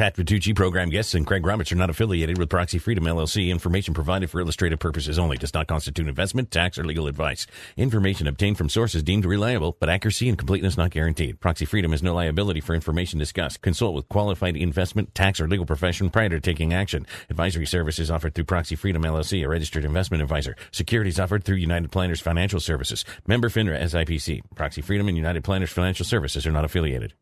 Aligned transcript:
Pat 0.00 0.16
Vitucci, 0.16 0.56
program 0.56 0.88
guests, 0.88 1.12
and 1.12 1.26
Craig 1.26 1.44
Roberts 1.44 1.72
are 1.72 1.76
not 1.76 1.90
affiliated 1.90 2.38
with 2.38 2.48
Proxy 2.48 2.78
Freedom 2.78 3.04
LLC. 3.04 3.50
Information 3.50 3.92
provided 3.92 4.30
for 4.30 4.40
illustrative 4.40 4.78
purposes 4.78 5.18
only 5.18 5.36
does 5.36 5.52
not 5.52 5.66
constitute 5.66 6.08
investment, 6.08 6.50
tax, 6.50 6.78
or 6.78 6.84
legal 6.84 7.06
advice. 7.06 7.46
Information 7.76 8.26
obtained 8.26 8.56
from 8.56 8.70
sources 8.70 9.02
deemed 9.02 9.26
reliable, 9.26 9.76
but 9.78 9.90
accuracy 9.90 10.30
and 10.30 10.38
completeness 10.38 10.78
not 10.78 10.90
guaranteed. 10.90 11.38
Proxy 11.38 11.66
Freedom 11.66 11.90
has 11.90 12.02
no 12.02 12.14
liability 12.14 12.62
for 12.62 12.74
information 12.74 13.18
discussed. 13.18 13.60
Consult 13.60 13.94
with 13.94 14.08
qualified 14.08 14.56
investment, 14.56 15.14
tax, 15.14 15.38
or 15.38 15.46
legal 15.46 15.66
profession 15.66 16.08
prior 16.08 16.30
to 16.30 16.40
taking 16.40 16.72
action. 16.72 17.06
Advisory 17.28 17.66
services 17.66 18.10
offered 18.10 18.34
through 18.34 18.44
Proxy 18.44 18.76
Freedom 18.76 19.02
LLC, 19.02 19.44
a 19.44 19.48
registered 19.50 19.84
investment 19.84 20.22
advisor. 20.22 20.56
Securities 20.72 21.20
offered 21.20 21.44
through 21.44 21.56
United 21.56 21.92
Planners 21.92 22.22
Financial 22.22 22.58
Services. 22.58 23.04
Member 23.26 23.50
FINRA 23.50 23.78
SIPC. 23.82 24.40
Proxy 24.54 24.80
Freedom 24.80 25.08
and 25.08 25.16
United 25.18 25.44
Planners 25.44 25.72
Financial 25.72 26.06
Services 26.06 26.46
are 26.46 26.52
not 26.52 26.64
affiliated. 26.64 27.12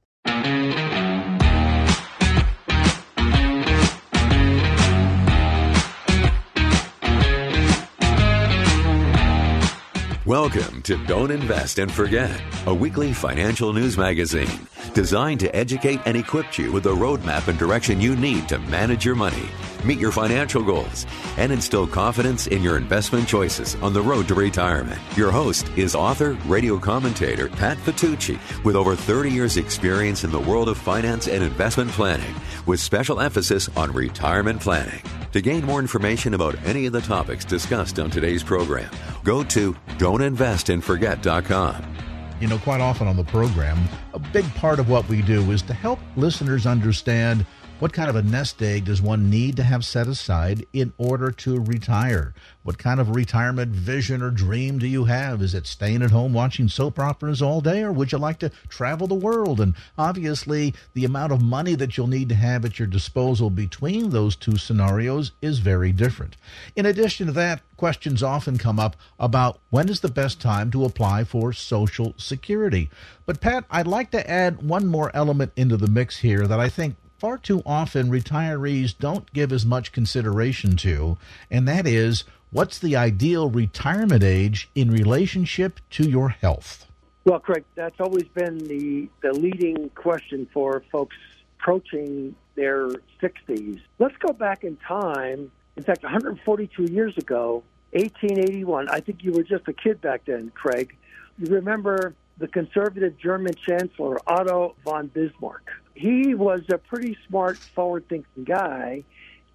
Welcome 10.29 10.83
to 10.83 11.03
Don't 11.07 11.31
Invest 11.31 11.79
and 11.79 11.91
Forget, 11.91 12.39
a 12.67 12.75
weekly 12.75 13.15
financial 13.15 13.73
news 13.73 13.97
magazine 13.97 14.61
designed 14.89 15.41
to 15.41 15.55
educate 15.55 16.01
and 16.07 16.17
equip 16.17 16.59
you 16.59 16.73
with 16.73 16.85
the 16.85 16.95
roadmap 16.95 17.49
and 17.49 17.59
direction 17.59 18.01
you 18.01 18.17
need 18.17 18.49
to 18.49 18.59
manage 18.59 19.05
your 19.05 19.15
money, 19.15 19.49
meet 19.85 19.99
your 19.99 20.13
financial 20.13 20.63
goals, 20.63 21.07
and 21.37 21.53
instill 21.53 21.87
confidence 21.87 22.47
in 22.47 22.63
your 22.63 22.77
investment 22.77 23.29
choices 23.29 23.75
on 23.77 23.93
the 23.93 24.01
road 24.01 24.29
to 24.29 24.35
retirement. 24.35 25.01
Your 25.17 25.31
host 25.31 25.69
is 25.77 25.95
author, 25.95 26.37
radio 26.47 26.79
commentator 26.79 27.49
Pat 27.49 27.79
Vitucci, 27.79 28.39
with 28.65 28.77
over 28.77 28.97
30 28.97 29.31
years' 29.31 29.57
experience 29.57 30.25
in 30.25 30.31
the 30.31 30.41
world 30.41 30.69
of 30.69 30.79
finance 30.79 31.29
and 31.29 31.45
investment 31.45 31.91
planning, 31.91 32.35
with 32.67 32.81
special 32.81 33.21
emphasis 33.21 33.69
on 33.77 33.93
retirement 33.93 34.61
planning. 34.61 35.03
To 35.33 35.41
gain 35.41 35.65
more 35.65 35.81
information 35.81 36.35
about 36.35 36.57
any 36.65 36.87
of 36.87 36.93
the 36.93 37.03
topics 37.03 37.45
discussed 37.45 37.99
on 37.99 38.11
today's 38.11 38.43
program, 38.43 38.91
go 39.25 39.43
to 39.45 39.75
don'tinvestandforget.com. 39.99 42.08
You 42.41 42.47
know, 42.47 42.59
quite 42.59 42.81
often 42.81 43.09
on 43.09 43.17
the 43.17 43.25
program, 43.25 43.89
a 44.15 44.19
big 44.21 44.45
part 44.55 44.79
of 44.79 44.89
what 44.89 45.09
we 45.09 45.23
do 45.23 45.51
is 45.51 45.61
to 45.63 45.75
help 45.75 45.99
listeners 46.15 46.67
understand 46.67 47.45
what 47.81 47.93
kind 47.93 48.09
of 48.09 48.15
a 48.15 48.23
nest 48.23 48.63
egg 48.63 48.85
does 48.85 49.03
one 49.03 49.29
need 49.29 49.57
to 49.57 49.65
have 49.65 49.85
set 49.85 50.07
aside 50.07 50.65
in 50.73 50.93
order 50.99 51.33
to 51.33 51.61
retire? 51.61 52.35
What 52.69 52.77
kind 52.77 53.01
of 53.01 53.17
retirement 53.17 53.73
vision 53.73 54.21
or 54.21 54.31
dream 54.31 54.79
do 54.79 54.87
you 54.87 55.07
have? 55.07 55.41
Is 55.41 55.55
it 55.55 55.67
staying 55.67 56.03
at 56.03 56.11
home 56.11 56.35
watching 56.35 56.69
soap 56.69 56.99
operas 56.99 57.41
all 57.41 57.63
day, 57.63 57.83
or 57.83 57.91
would 57.91 58.13
you 58.13 58.19
like 58.19 58.39
to 58.41 58.51
travel 58.69 59.07
the 59.07 59.15
world? 59.15 59.59
And 59.59 59.75
obviously, 59.97 60.75
the 60.93 61.07
amount 61.07 61.33
of 61.33 61.41
money 61.41 61.75
that 61.77 61.97
you'll 61.97 62.09
need 62.09 62.29
to 62.29 62.35
have 62.35 62.67
at 62.67 62.79
your 62.79 62.87
disposal 62.87 63.49
between 63.49 64.11
those 64.11 64.37
two 64.37 64.59
scenarios 64.59 65.33
is 65.41 65.61
very 65.61 65.93
different. 65.93 66.37
In 66.77 66.85
addition 66.85 67.29
to 67.29 67.33
that, 67.33 67.63
questions 67.79 68.23
often 68.23 68.59
come 68.59 68.79
up 68.79 68.97
about 69.19 69.61
when 69.71 69.89
is 69.89 70.01
the 70.01 70.11
best 70.11 70.39
time 70.39 70.71
to 70.73 70.85
apply 70.85 71.25
for 71.25 71.55
Social 71.55 72.13
Security. 72.19 72.91
But, 73.25 73.41
Pat, 73.41 73.65
I'd 73.71 73.87
like 73.87 74.11
to 74.11 74.31
add 74.31 74.61
one 74.63 74.87
more 74.87 75.11
element 75.15 75.53
into 75.57 75.79
the 75.79 75.89
mix 75.89 76.19
here 76.19 76.47
that 76.47 76.61
I 76.61 76.69
think 76.69 76.97
far 77.19 77.37
too 77.37 77.63
often 77.67 78.11
retirees 78.11 78.95
don't 78.97 79.33
give 79.33 79.53
as 79.53 79.67
much 79.67 79.91
consideration 79.91 80.77
to, 80.77 81.19
and 81.51 81.67
that 81.67 81.87
is 81.87 82.25
what's 82.51 82.79
the 82.79 82.97
ideal 82.97 83.51
retirement 83.51 84.23
age 84.23 84.71
in 84.75 84.91
relationship 84.91 85.81
to 85.91 86.09
your 86.09 86.31
health? 86.31 86.87
Well, 87.25 87.41
Craig, 87.41 87.65
that's 87.75 88.01
always 88.01 88.25
been 88.35 88.59
the, 88.59 89.09
the 89.23 89.33
leading 89.33 89.91
question 89.91 90.49
for 90.53 90.83
folks 90.91 91.17
approaching 91.59 92.35
their 92.55 92.89
60s. 93.21 93.81
Let's 93.99 94.17
go 94.19 94.33
back 94.33 94.65
in 94.65 94.77
time. 94.77 95.51
In 95.77 95.83
fact, 95.83 96.03
142 96.03 96.85
years 96.85 97.17
ago, 97.19 97.63
1881, 97.93 98.89
I 98.89 99.01
think 99.01 99.23
you 99.23 99.33
were 99.33 99.43
just 99.43 99.69
a 99.69 99.73
kid 99.73 100.01
back 100.01 100.25
then, 100.27 100.51
Craig. 100.55 100.97
You 101.39 101.55
remember 101.55 102.15
the 102.39 102.49
conservative 102.49 103.19
German 103.19 103.55
Chancellor 103.67 104.19
Otto 104.27 104.75
von 104.85 105.09
Bismarck 105.09 105.71
he 105.99 106.35
was 106.35 106.61
a 106.73 106.79
pretty 106.79 107.17
smart, 107.27 107.59
forward 107.59 108.09
thinking 108.09 108.45
guy, 108.45 109.03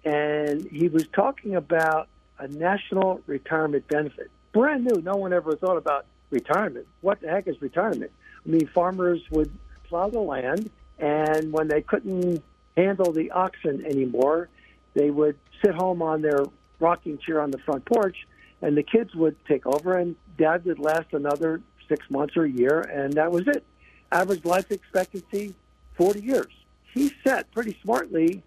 and 0.04 0.68
he 0.70 0.88
was 0.88 1.06
talking 1.08 1.56
about 1.56 2.08
a 2.38 2.48
national 2.48 3.20
retirement 3.26 3.86
benefit. 3.88 4.30
Brand 4.52 4.84
new, 4.84 5.02
no 5.02 5.16
one 5.16 5.32
ever 5.32 5.56
thought 5.56 5.76
about 5.76 6.06
retirement. 6.30 6.86
What 7.00 7.20
the 7.20 7.28
heck 7.28 7.48
is 7.48 7.60
retirement? 7.60 8.10
I 8.44 8.48
mean, 8.48 8.66
farmers 8.68 9.20
would 9.30 9.50
plow 9.84 10.08
the 10.08 10.20
land, 10.20 10.70
and 10.98 11.52
when 11.52 11.68
they 11.68 11.82
couldn't 11.82 12.42
handle 12.76 13.12
the 13.12 13.30
oxen 13.30 13.84
anymore, 13.86 14.48
they 14.94 15.10
would 15.10 15.36
sit 15.64 15.74
home 15.74 16.02
on 16.02 16.22
their 16.22 16.44
rocking 16.80 17.18
chair 17.18 17.40
on 17.40 17.50
the 17.50 17.58
front 17.58 17.84
porch, 17.84 18.26
and 18.62 18.76
the 18.76 18.82
kids 18.82 19.14
would 19.14 19.36
take 19.46 19.66
over, 19.66 19.96
and 19.96 20.16
dad 20.38 20.64
would 20.64 20.78
last 20.78 21.12
another 21.12 21.60
six 21.88 22.08
months 22.10 22.36
or 22.36 22.44
a 22.44 22.50
year, 22.50 22.80
and 22.80 23.14
that 23.14 23.30
was 23.30 23.46
it. 23.46 23.64
Average 24.12 24.44
life 24.44 24.70
expectancy 24.70 25.54
40 25.96 26.22
years. 26.22 26.52
He 26.92 27.12
set 27.26 27.50
pretty 27.52 27.76
smartly 27.82 28.42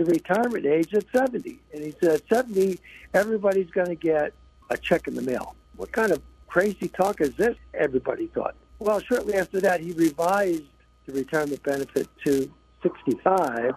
the 0.00 0.10
retirement 0.10 0.64
age 0.64 0.94
at 0.94 1.04
70. 1.12 1.58
And 1.74 1.84
he 1.84 1.94
said, 2.02 2.22
70, 2.28 2.78
everybody's 3.12 3.70
going 3.70 3.88
to 3.88 3.94
get 3.94 4.32
a 4.70 4.78
check 4.78 5.06
in 5.06 5.14
the 5.14 5.22
mail. 5.22 5.54
What 5.76 5.92
kind 5.92 6.10
of 6.10 6.22
crazy 6.46 6.88
talk 6.88 7.20
is 7.20 7.34
this? 7.36 7.56
Everybody 7.74 8.28
thought. 8.28 8.54
Well, 8.78 9.00
shortly 9.00 9.34
after 9.34 9.60
that, 9.60 9.80
he 9.80 9.92
revised 9.92 10.64
the 11.04 11.12
retirement 11.12 11.62
benefit 11.62 12.08
to 12.24 12.50
65 12.82 13.74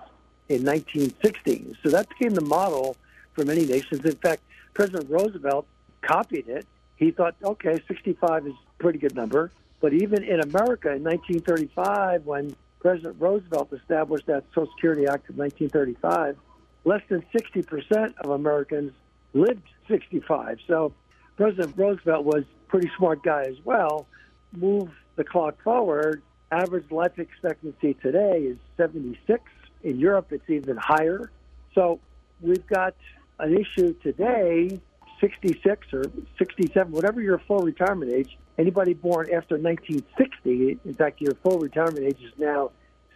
in 0.48 0.64
1916. 0.64 1.78
So 1.84 1.90
that 1.90 2.08
became 2.08 2.34
the 2.34 2.42
model 2.42 2.96
for 3.34 3.44
many 3.44 3.66
nations. 3.66 4.06
In 4.06 4.16
fact, 4.16 4.44
President 4.74 5.10
Roosevelt 5.10 5.68
copied 6.02 6.48
it. 6.48 6.66
He 6.96 7.12
thought, 7.12 7.36
okay, 7.44 7.82
65 7.86 8.48
is 8.48 8.54
a 8.54 8.82
pretty 8.82 9.00
good 9.00 9.16
number. 9.16 9.52
But 9.82 9.92
even 9.92 10.24
in 10.24 10.40
America 10.40 10.94
in 10.94 11.04
1935, 11.04 12.26
when 12.26 12.56
President 12.84 13.16
Roosevelt 13.18 13.72
established 13.72 14.28
that 14.28 14.44
Social 14.54 14.70
Security 14.76 15.08
Act 15.08 15.30
of 15.30 15.38
1935, 15.38 16.38
less 16.84 17.02
than 17.08 17.24
60% 17.34 18.14
of 18.20 18.30
Americans 18.30 18.92
lived 19.34 19.64
65. 19.88 20.58
So 20.68 20.94
President 21.38 21.76
Roosevelt 21.78 22.26
was 22.26 22.44
a 22.44 22.70
pretty 22.70 22.92
smart 22.98 23.24
guy 23.24 23.44
as 23.44 23.56
well. 23.64 24.06
Move 24.52 24.90
the 25.16 25.24
clock 25.24 25.56
forward, 25.64 26.22
average 26.52 26.92
life 26.92 27.18
expectancy 27.18 27.94
today 27.96 28.40
is 28.42 28.58
76. 28.76 29.42
In 29.84 29.98
Europe, 29.98 30.34
it's 30.34 30.50
even 30.50 30.76
higher. 30.76 31.32
So 31.74 32.02
we've 32.42 32.68
got 32.68 32.96
an 33.40 33.58
issue 33.58 33.94
today, 34.04 34.82
66 35.24 35.94
or 35.94 36.04
67, 36.38 36.92
whatever 36.92 37.22
your 37.22 37.38
full 37.40 37.60
retirement 37.60 38.12
age, 38.12 38.38
anybody 38.58 38.94
born 38.94 39.28
after 39.34 39.58
1960, 39.58 40.80
in 40.84 40.94
fact, 40.96 41.22
your 41.22 41.34
full 41.36 41.60
retirement 41.60 42.06
age 42.06 42.22
is 42.22 42.34
now 42.38 42.72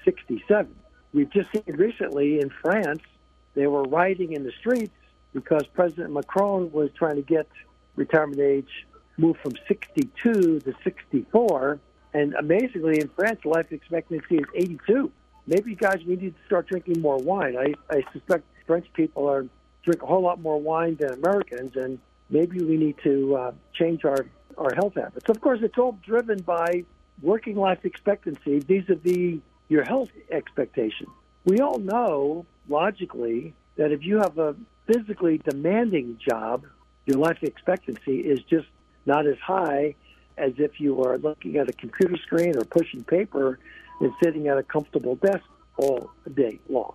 67. 0.06 0.74
We've 1.14 1.30
just 1.30 1.52
seen 1.52 1.76
recently 1.76 2.40
in 2.40 2.50
France, 2.62 3.02
they 3.56 3.68
were 3.68 3.84
rioting 3.84 4.32
in 4.32 4.44
the 4.46 4.54
streets 4.58 4.94
because 5.34 5.64
President 5.74 6.14
Macron 6.14 6.72
was 6.72 6.90
trying 6.98 7.18
to 7.18 7.22
get 7.22 7.50
retirement 7.98 8.40
age 8.40 8.88
moved 9.18 9.40
from 9.42 9.54
62 9.68 10.62
to 10.62 10.74
64. 10.84 11.80
And 12.14 12.34
amazingly, 12.36 13.02
in 13.02 13.10
France, 13.10 13.44
life 13.44 13.72
expectancy 13.72 14.38
is 14.38 14.46
82. 14.56 15.12
Maybe, 15.46 15.76
guys, 15.76 15.98
we 16.08 16.16
need 16.16 16.36
to 16.36 16.46
start 16.46 16.68
drinking 16.68 17.02
more 17.02 17.18
wine. 17.18 17.58
I, 17.58 17.74
I 17.94 18.04
suspect 18.14 18.46
French 18.66 18.88
people 18.94 19.28
are 19.28 19.46
drink 19.88 20.04
a 20.04 20.06
whole 20.06 20.22
lot 20.30 20.38
more 20.48 20.60
wine 20.72 20.96
than 21.00 21.12
Americans, 21.14 21.72
and 21.84 21.98
maybe 22.30 22.58
we 22.72 22.76
need 22.86 22.98
to 23.04 23.36
uh, 23.42 23.52
change 23.74 24.04
our 24.04 24.22
our 24.64 24.74
health 24.74 24.96
habits. 24.96 25.30
Of 25.30 25.40
course, 25.40 25.60
it's 25.62 25.78
all 25.78 25.96
driven 26.12 26.40
by 26.42 26.70
working 27.22 27.56
life 27.56 27.82
expectancy 27.92 28.60
vis-a-vis 28.60 29.40
your 29.70 29.84
health 29.84 30.10
expectation. 30.32 31.08
We 31.46 31.60
all 31.60 31.80
know 31.94 32.46
logically 32.68 33.54
that 33.76 33.92
if 33.92 34.02
you 34.04 34.18
have 34.18 34.38
a 34.40 34.56
physically 34.88 35.38
demanding 35.38 36.20
job, 36.28 36.66
your 37.06 37.20
life 37.28 37.42
expectancy 37.44 38.18
is 38.34 38.40
just 38.50 38.68
not 39.06 39.28
as 39.28 39.38
high 39.38 39.96
as 40.38 40.54
if 40.58 40.80
you 40.80 41.04
are 41.04 41.18
looking 41.18 41.58
at 41.58 41.70
a 41.70 41.74
computer 41.74 42.18
screen 42.18 42.58
or 42.58 42.64
pushing 42.80 43.04
paper 43.04 43.60
and 44.02 44.12
sitting 44.24 44.48
at 44.48 44.58
a 44.58 44.64
comfortable 44.64 45.16
desk 45.16 45.46
all 45.78 46.10
day 46.34 46.60
long. 46.68 46.94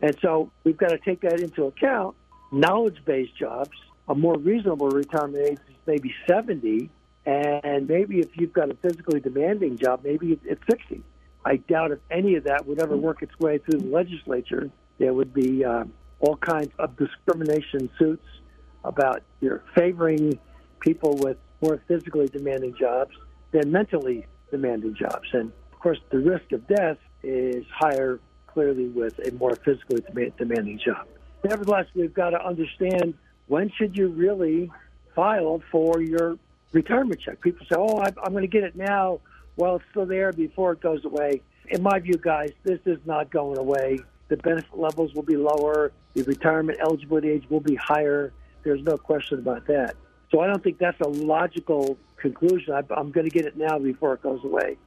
And 0.00 0.16
so 0.20 0.50
we've 0.64 0.80
got 0.84 0.90
to 0.96 0.98
take 0.98 1.20
that 1.20 1.40
into 1.40 1.64
account. 1.66 2.16
Knowledge 2.52 2.98
based 3.06 3.34
jobs, 3.36 3.70
a 4.08 4.14
more 4.14 4.36
reasonable 4.38 4.88
retirement 4.88 5.48
age 5.48 5.58
is 5.70 5.76
maybe 5.86 6.14
70. 6.28 6.90
And 7.24 7.88
maybe 7.88 8.18
if 8.18 8.28
you've 8.34 8.52
got 8.52 8.70
a 8.70 8.74
physically 8.74 9.20
demanding 9.20 9.78
job, 9.78 10.02
maybe 10.04 10.38
it's 10.44 10.62
60. 10.70 11.02
I 11.44 11.56
doubt 11.56 11.92
if 11.92 11.98
any 12.10 12.36
of 12.36 12.44
that 12.44 12.66
would 12.66 12.80
ever 12.80 12.96
work 12.96 13.22
its 13.22 13.32
way 13.38 13.58
through 13.58 13.80
the 13.80 13.88
legislature. 13.88 14.70
There 14.98 15.14
would 15.14 15.32
be 15.32 15.64
uh, 15.64 15.84
all 16.20 16.36
kinds 16.36 16.70
of 16.78 16.96
discrimination 16.96 17.88
suits 17.98 18.26
about 18.84 19.22
you're 19.40 19.62
favoring 19.74 20.38
people 20.80 21.16
with 21.22 21.38
more 21.62 21.80
physically 21.88 22.26
demanding 22.28 22.74
jobs 22.78 23.12
than 23.52 23.70
mentally 23.70 24.26
demanding 24.50 24.94
jobs. 24.94 25.28
And 25.32 25.52
of 25.72 25.78
course, 25.78 25.98
the 26.10 26.18
risk 26.18 26.52
of 26.52 26.66
death 26.66 26.98
is 27.22 27.64
higher 27.72 28.20
clearly 28.46 28.88
with 28.88 29.18
a 29.26 29.32
more 29.32 29.56
physically 29.64 30.04
demanding 30.36 30.78
job. 30.84 31.06
Nevertheless, 31.44 31.86
we've 31.94 32.14
got 32.14 32.30
to 32.30 32.44
understand 32.44 33.14
when 33.48 33.70
should 33.70 33.96
you 33.96 34.08
really 34.08 34.70
file 35.14 35.62
for 35.70 36.00
your 36.00 36.38
retirement 36.72 37.20
check. 37.20 37.40
People 37.40 37.66
say, 37.66 37.76
"Oh, 37.78 37.98
I'm 37.98 38.32
going 38.32 38.42
to 38.42 38.48
get 38.48 38.64
it 38.64 38.76
now." 38.76 39.20
Well, 39.56 39.76
it's 39.76 39.84
still 39.90 40.06
there 40.06 40.32
before 40.32 40.72
it 40.72 40.80
goes 40.80 41.04
away. 41.04 41.42
In 41.68 41.82
my 41.82 41.98
view, 41.98 42.14
guys, 42.14 42.50
this 42.64 42.80
is 42.86 42.98
not 43.04 43.30
going 43.30 43.58
away. 43.58 43.98
The 44.28 44.36
benefit 44.38 44.78
levels 44.78 45.14
will 45.14 45.22
be 45.22 45.36
lower. 45.36 45.92
The 46.14 46.22
retirement 46.22 46.78
eligibility 46.80 47.30
age 47.30 47.44
will 47.50 47.60
be 47.60 47.74
higher. 47.74 48.32
There's 48.62 48.82
no 48.82 48.96
question 48.96 49.38
about 49.38 49.66
that. 49.66 49.94
So 50.30 50.40
I 50.40 50.46
don't 50.46 50.62
think 50.62 50.78
that's 50.78 51.00
a 51.00 51.08
logical 51.08 51.98
conclusion. 52.16 52.72
I'm 52.74 53.10
going 53.10 53.28
to 53.28 53.30
get 53.30 53.44
it 53.44 53.56
now 53.56 53.78
before 53.78 54.14
it 54.14 54.22
goes 54.22 54.42
away. 54.44 54.78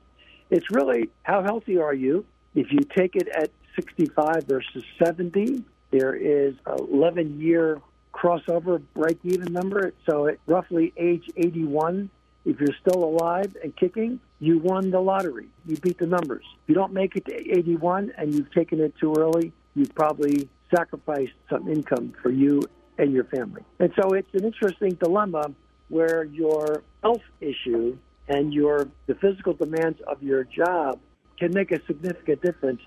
It's 0.49 0.71
really 0.71 1.09
how 1.23 1.43
healthy 1.43 1.77
are 1.77 1.93
you? 1.93 2.25
If 2.55 2.71
you 2.71 2.79
take 2.79 3.15
it 3.15 3.27
at 3.27 3.51
65 3.75 4.45
versus 4.45 4.83
70, 5.03 5.63
there 5.91 6.15
is 6.15 6.55
a 6.65 6.75
11 6.75 7.39
year 7.39 7.81
crossover 8.13 8.81
break 8.93 9.19
even 9.23 9.51
number. 9.51 9.93
So 10.09 10.27
at 10.27 10.37
roughly 10.47 10.93
age 10.97 11.29
81, 11.35 12.09
if 12.45 12.59
you're 12.59 12.75
still 12.87 13.03
alive 13.03 13.55
and 13.63 13.75
kicking, 13.75 14.19
you 14.39 14.59
won 14.59 14.91
the 14.91 14.99
lottery. 14.99 15.47
You 15.65 15.77
beat 15.77 15.97
the 15.97 16.05
numbers. 16.05 16.45
If 16.63 16.69
you 16.69 16.75
don't 16.75 16.93
make 16.93 17.15
it 17.15 17.25
to 17.25 17.35
81 17.35 18.13
and 18.17 18.33
you've 18.33 18.51
taken 18.51 18.79
it 18.79 18.93
too 18.99 19.13
early, 19.17 19.51
you've 19.75 19.93
probably 19.95 20.47
sacrificed 20.73 21.33
some 21.49 21.67
income 21.67 22.13
for 22.21 22.29
you 22.29 22.61
and 22.97 23.11
your 23.11 23.25
family. 23.25 23.63
And 23.79 23.91
so 23.99 24.13
it's 24.13 24.33
an 24.33 24.45
interesting 24.45 24.91
dilemma 24.91 25.51
where 25.89 26.23
your 26.23 26.83
health 27.03 27.23
issue 27.41 27.97
and 28.27 28.53
your 28.53 28.87
the 29.05 29.15
physical 29.15 29.53
demands 29.53 29.99
of 30.07 30.23
your 30.23 30.43
job 30.43 30.99
can 31.37 31.53
make 31.53 31.71
a 31.71 31.83
significant 31.85 32.41
difference 32.41 32.81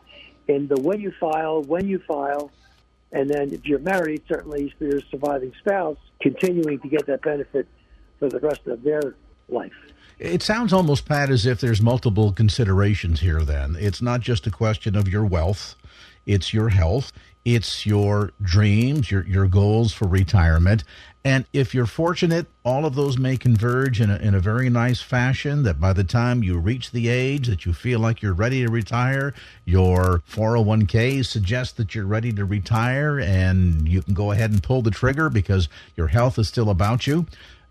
in 0.49 0.67
the 0.67 0.81
way 0.81 0.97
you 0.97 1.13
file, 1.21 1.63
when 1.63 1.87
you 1.87 2.01
file, 2.09 2.51
and 3.13 3.29
then 3.29 3.53
if 3.53 3.65
you're 3.67 3.79
married, 3.79 4.23
certainly 4.29 4.75
for 4.79 4.85
your 4.85 5.01
surviving 5.11 5.53
spouse, 5.59 5.99
continuing 6.21 6.79
to 6.81 6.89
get 6.89 7.07
that 7.07 7.23
benefit 7.23 7.67
for 8.19 8.29
the 8.29 8.41
rest 8.41 8.67
of 8.67 8.83
their 8.83 9.15
life. 9.49 9.73
It 10.19 10.43
sounds 10.43 10.73
almost, 10.73 11.07
Pat, 11.07 11.31
as 11.31 11.47
if 11.47 11.61
there's 11.61 11.81
multiple 11.81 12.33
considerations 12.33 13.21
here 13.21 13.43
then. 13.43 13.77
It's 13.79 14.03
not 14.03 14.21
just 14.21 14.47
a 14.47 14.51
question 14.51 14.97
of 14.97 15.09
your 15.09 15.25
wealth, 15.25 15.77
it's 16.27 16.53
your 16.53 16.71
health, 16.71 17.13
it's 17.55 17.87
your 17.87 18.33
dreams, 18.43 19.11
your, 19.11 19.27
your 19.27 19.47
goals 19.47 19.91
for 19.91 20.07
retirement. 20.07 20.85
And 21.25 21.47
if 21.55 21.75
you're 21.75 21.87
fortunate, 21.87 22.47
all 22.63 22.85
of 22.85 22.95
those 22.95 23.17
may 23.17 23.39
converge 23.39 24.03
in 24.03 24.11
a, 24.11 24.17
in 24.17 24.35
a 24.35 24.39
very 24.39 24.69
nice 24.69 25.01
fashion 25.01 25.63
that 25.63 25.81
by 25.81 25.95
the 25.95 26.05
time 26.05 26.43
you 26.43 26.59
reach 26.59 26.91
the 26.91 27.09
age 27.09 27.49
that 27.49 27.65
you 27.65 27.73
feel 27.73 28.01
like 28.01 28.21
you're 28.21 28.35
ready 28.35 28.65
to 28.65 28.71
retire, 28.71 29.33
your 29.65 30.23
401k 30.31 31.25
suggests 31.25 31.73
that 31.75 31.95
you're 31.95 32.07
ready 32.07 32.35
to 32.35 32.45
retire 32.45 33.19
and 33.19 33.89
you 33.89 34.03
can 34.03 34.13
go 34.13 34.31
ahead 34.31 34.51
and 34.51 34.63
pull 34.63 34.83
the 34.83 34.91
trigger 34.91 35.31
because 35.31 35.71
your 35.97 36.09
health 36.09 36.39
is 36.39 36.49
still 36.49 36.69
about 36.69 37.07
you 37.07 37.27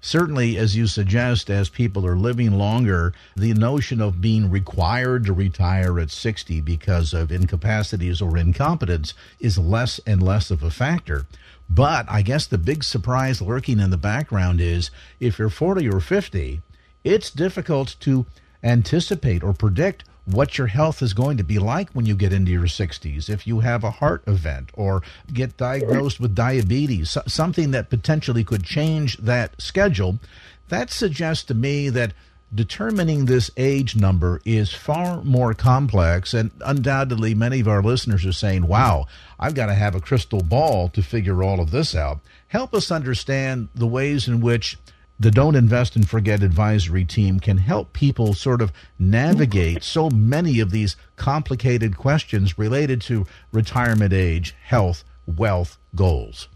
certainly, 0.08 0.58
as 0.58 0.74
you 0.74 0.88
suggest, 0.88 1.50
as 1.50 1.68
people 1.68 2.06
are 2.06 2.16
living 2.16 2.58
longer, 2.58 3.14
the 3.36 3.54
notion 3.54 4.00
of 4.00 4.22
being 4.22 4.50
required 4.50 5.26
to 5.26 5.34
retire 5.34 6.00
at 6.00 6.10
60 6.10 6.62
because 6.62 7.14
of 7.14 7.30
incapacities 7.30 8.22
or 8.22 8.38
incompetence 8.38 9.14
is 9.42 9.58
less 9.58 10.00
and 10.08 10.24
less 10.24 10.50
of 10.50 10.64
a 10.64 10.72
factor. 10.72 11.26
But 11.70 12.06
I 12.10 12.22
guess 12.22 12.48
the 12.48 12.58
big 12.58 12.86
surprise 12.86 13.42
lurking 13.42 13.82
in 13.82 13.90
the 13.90 13.98
background 13.98 14.62
is 14.62 14.92
if 15.20 15.38
you're 15.38 15.50
40 15.50 15.90
or 15.90 16.00
50, 16.00 16.62
it's 17.04 17.30
difficult 17.30 17.98
to 18.00 18.26
anticipate 18.64 19.44
or 19.44 19.52
predict 19.52 20.06
what 20.28 20.58
your 20.58 20.68
health 20.68 21.02
is 21.02 21.14
going 21.14 21.38
to 21.38 21.44
be 21.44 21.58
like 21.58 21.90
when 21.92 22.06
you 22.06 22.14
get 22.14 22.34
into 22.34 22.52
your 22.52 22.66
60s. 22.66 23.30
If 23.30 23.48
you 23.48 23.62
have 23.62 23.84
a 23.84 23.92
heart 23.92 24.24
event 24.28 24.70
or 24.74 25.02
get 25.32 25.56
diagnosed 25.56 26.20
with 26.20 26.36
diabetes, 26.36 27.18
something 27.28 27.72
that 27.72 27.90
potentially 27.90 28.44
could 28.44 28.64
change 28.64 29.18
that 29.18 29.60
schedule, 29.62 30.20
that 30.68 30.92
suggests 30.92 31.46
to 31.46 31.54
me 31.54 31.90
that 31.90 32.14
determining 32.54 33.26
this 33.26 33.52
age 33.58 33.96
number 33.96 34.42
is 34.44 34.74
far 34.74 35.24
more 35.24 35.54
complex. 35.54 36.34
And 36.34 36.52
undoubtedly, 36.66 37.34
many 37.34 37.62
of 37.62 37.68
our 37.68 37.82
listeners 37.82 38.26
are 38.26 38.34
saying, 38.34 38.68
wow, 38.68 39.08
I've 39.40 39.56
got 39.56 39.68
to 39.68 39.74
have 39.74 39.96
a 39.96 40.02
crystal 40.02 40.42
ball 40.42 40.90
to 40.90 41.02
figure 41.02 41.42
all 41.42 41.62
of 41.62 41.72
this 41.72 41.96
out. 41.96 42.20
Help 42.50 42.74
us 42.74 42.92
understand 42.92 43.70
the 43.76 43.88
ways 43.88 44.28
in 44.28 44.42
which 44.42 44.78
the 45.20 45.32
Don't 45.32 45.56
Invest 45.56 45.96
and 45.96 46.08
Forget 46.08 46.44
advisory 46.44 47.04
team 47.04 47.40
can 47.40 47.58
help 47.58 47.94
people 47.94 48.34
sort 48.34 48.62
of 48.62 48.72
navigate 49.00 49.84
so 49.84 50.10
many 50.10 50.60
of 50.60 50.70
these 50.70 50.96
complicated 51.16 51.98
questions 51.98 52.58
related 52.58 53.02
to 53.02 53.26
retirement 53.52 54.14
age, 54.14 54.56
health, 54.64 55.04
wealth 55.26 55.80
goals. 55.96 56.48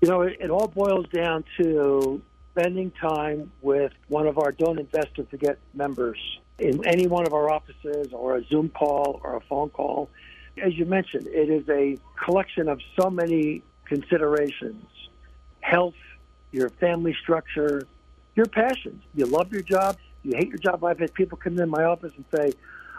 You 0.00 0.08
know, 0.08 0.22
it, 0.22 0.36
it 0.40 0.50
all 0.50 0.66
boils 0.68 1.06
down 1.12 1.44
to 1.60 2.20
spending 2.52 2.90
time 3.00 3.52
with 3.62 3.92
one 4.08 4.26
of 4.26 4.38
our 4.38 4.50
Don't 4.50 4.80
Invest 4.80 5.10
and 5.16 5.28
Forget 5.28 5.58
members 5.74 6.18
in 6.58 6.84
any 6.86 7.06
one 7.06 7.24
of 7.24 7.32
our 7.32 7.50
offices 7.50 8.08
or 8.12 8.36
a 8.36 8.44
Zoom 8.46 8.68
call 8.70 9.20
or 9.22 9.36
a 9.36 9.40
phone 9.42 9.70
call. 9.70 10.10
As 10.60 10.76
you 10.76 10.86
mentioned, 10.86 11.28
it 11.28 11.48
is 11.48 11.68
a 11.68 11.96
collection 12.24 12.68
of 12.68 12.80
so 13.00 13.10
many 13.10 13.62
considerations 13.84 14.84
health, 15.60 15.94
your 16.50 16.70
family 16.70 17.14
structure, 17.22 17.82
your 18.38 18.46
passions. 18.46 19.02
You 19.14 19.26
love 19.26 19.52
your 19.52 19.62
job. 19.62 19.98
You 20.22 20.36
hate 20.36 20.48
your 20.48 20.58
job. 20.58 20.82
I've 20.84 21.00
had 21.00 21.12
people 21.12 21.36
come 21.36 21.58
in 21.58 21.68
my 21.68 21.84
office 21.84 22.12
and 22.16 22.24
say, 22.34 22.52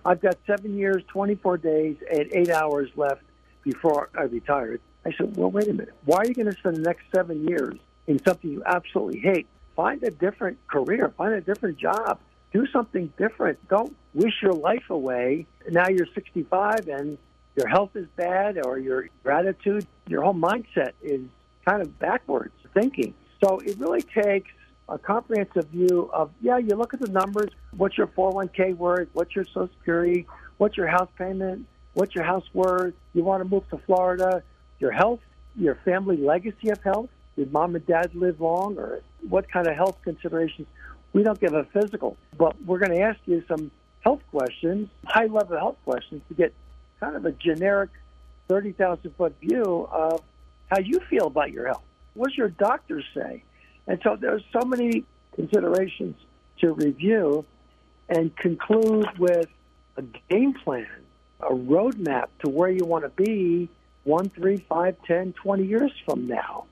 I've 0.05 0.21
got 0.21 0.37
seven 0.45 0.77
years, 0.77 1.01
24 1.07 1.57
days, 1.57 1.95
and 2.11 2.29
eight 2.33 2.49
hours 2.49 2.89
left 2.95 3.23
before 3.63 4.09
I 4.15 4.23
retire. 4.23 4.79
I 5.05 5.11
said, 5.17 5.35
well, 5.37 5.49
wait 5.49 5.67
a 5.67 5.73
minute. 5.73 5.93
Why 6.05 6.17
are 6.17 6.25
you 6.25 6.33
going 6.33 6.51
to 6.51 6.57
spend 6.57 6.75
the 6.75 6.81
next 6.81 7.03
seven 7.15 7.47
years 7.47 7.75
in 8.07 8.21
something 8.25 8.51
you 8.51 8.63
absolutely 8.65 9.19
hate? 9.19 9.47
Find 9.75 10.03
a 10.03 10.11
different 10.11 10.57
career. 10.67 11.13
Find 11.17 11.33
a 11.33 11.41
different 11.41 11.77
job. 11.77 12.19
Do 12.51 12.67
something 12.67 13.13
different. 13.17 13.65
Don't 13.69 13.95
wish 14.13 14.33
your 14.41 14.53
life 14.53 14.89
away. 14.89 15.47
Now 15.69 15.87
you're 15.87 16.07
65 16.13 16.89
and 16.89 17.17
your 17.55 17.67
health 17.67 17.95
is 17.95 18.07
bad 18.17 18.59
or 18.65 18.77
your 18.77 19.07
gratitude, 19.23 19.87
your 20.07 20.23
whole 20.23 20.33
mindset 20.33 20.93
is 21.01 21.21
kind 21.65 21.81
of 21.81 21.97
backwards 21.97 22.53
thinking. 22.73 23.13
So 23.43 23.59
it 23.59 23.77
really 23.77 24.01
takes 24.01 24.51
a 24.89 24.97
comprehensive 24.97 25.65
view 25.67 26.09
of, 26.13 26.31
yeah, 26.41 26.57
you 26.57 26.75
look 26.75 26.93
at 26.93 26.99
the 26.99 27.11
numbers, 27.11 27.49
what's 27.75 27.97
your 27.97 28.07
401k 28.07 28.75
worth, 28.75 29.07
what's 29.13 29.35
your 29.35 29.45
Social 29.45 29.69
Security, 29.79 30.25
what's 30.57 30.77
your 30.77 30.87
house 30.87 31.09
payment, 31.17 31.67
what's 31.93 32.15
your 32.15 32.23
house 32.23 32.45
worth, 32.53 32.93
you 33.13 33.23
want 33.23 33.43
to 33.43 33.49
move 33.49 33.67
to 33.69 33.77
Florida, 33.85 34.43
your 34.79 34.91
health, 34.91 35.19
your 35.55 35.75
family 35.85 36.17
legacy 36.17 36.69
of 36.69 36.81
health, 36.83 37.09
did 37.35 37.51
mom 37.51 37.75
and 37.75 37.85
dad 37.85 38.13
live 38.15 38.41
long, 38.41 38.77
or 38.77 39.01
what 39.27 39.49
kind 39.51 39.67
of 39.67 39.75
health 39.75 39.97
considerations? 40.03 40.67
We 41.13 41.23
don't 41.23 41.39
give 41.39 41.53
a 41.53 41.63
physical, 41.65 42.17
but 42.37 42.61
we're 42.63 42.79
going 42.79 42.91
to 42.91 43.01
ask 43.01 43.19
you 43.25 43.43
some 43.47 43.71
health 44.01 44.21
questions, 44.31 44.89
high 45.05 45.25
level 45.25 45.57
health 45.57 45.77
questions 45.83 46.21
to 46.29 46.33
get 46.33 46.53
kind 46.99 47.15
of 47.15 47.25
a 47.25 47.31
generic 47.31 47.89
30,000 48.47 49.15
foot 49.15 49.35
view 49.41 49.87
of 49.91 50.21
how 50.69 50.79
you 50.79 50.99
feel 51.09 51.27
about 51.27 51.51
your 51.51 51.67
health. 51.67 51.83
What 52.13 52.29
does 52.29 52.37
your 52.37 52.49
doctor 52.49 53.01
say? 53.13 53.43
And 53.89 53.99
so 54.03 54.15
there's 54.15 54.43
so 54.53 54.61
many 54.65 55.03
considerations 55.33 56.15
to 56.59 56.73
review 56.73 57.43
and 58.07 58.33
conclude 58.37 59.07
with 59.17 59.47
a 59.97 60.03
game 60.29 60.53
plan, 60.53 60.87
a 61.41 61.53
roadmap 61.53 62.27
to 62.43 62.49
where 62.49 62.69
you 62.69 62.85
want 62.85 63.03
to 63.03 63.23
be 63.23 63.67
one, 64.03 64.29
three, 64.29 64.57
five, 64.69 64.95
ten, 65.05 65.33
twenty 65.33 65.65
years 65.65 65.91
from 66.05 66.27
now. 66.27 66.65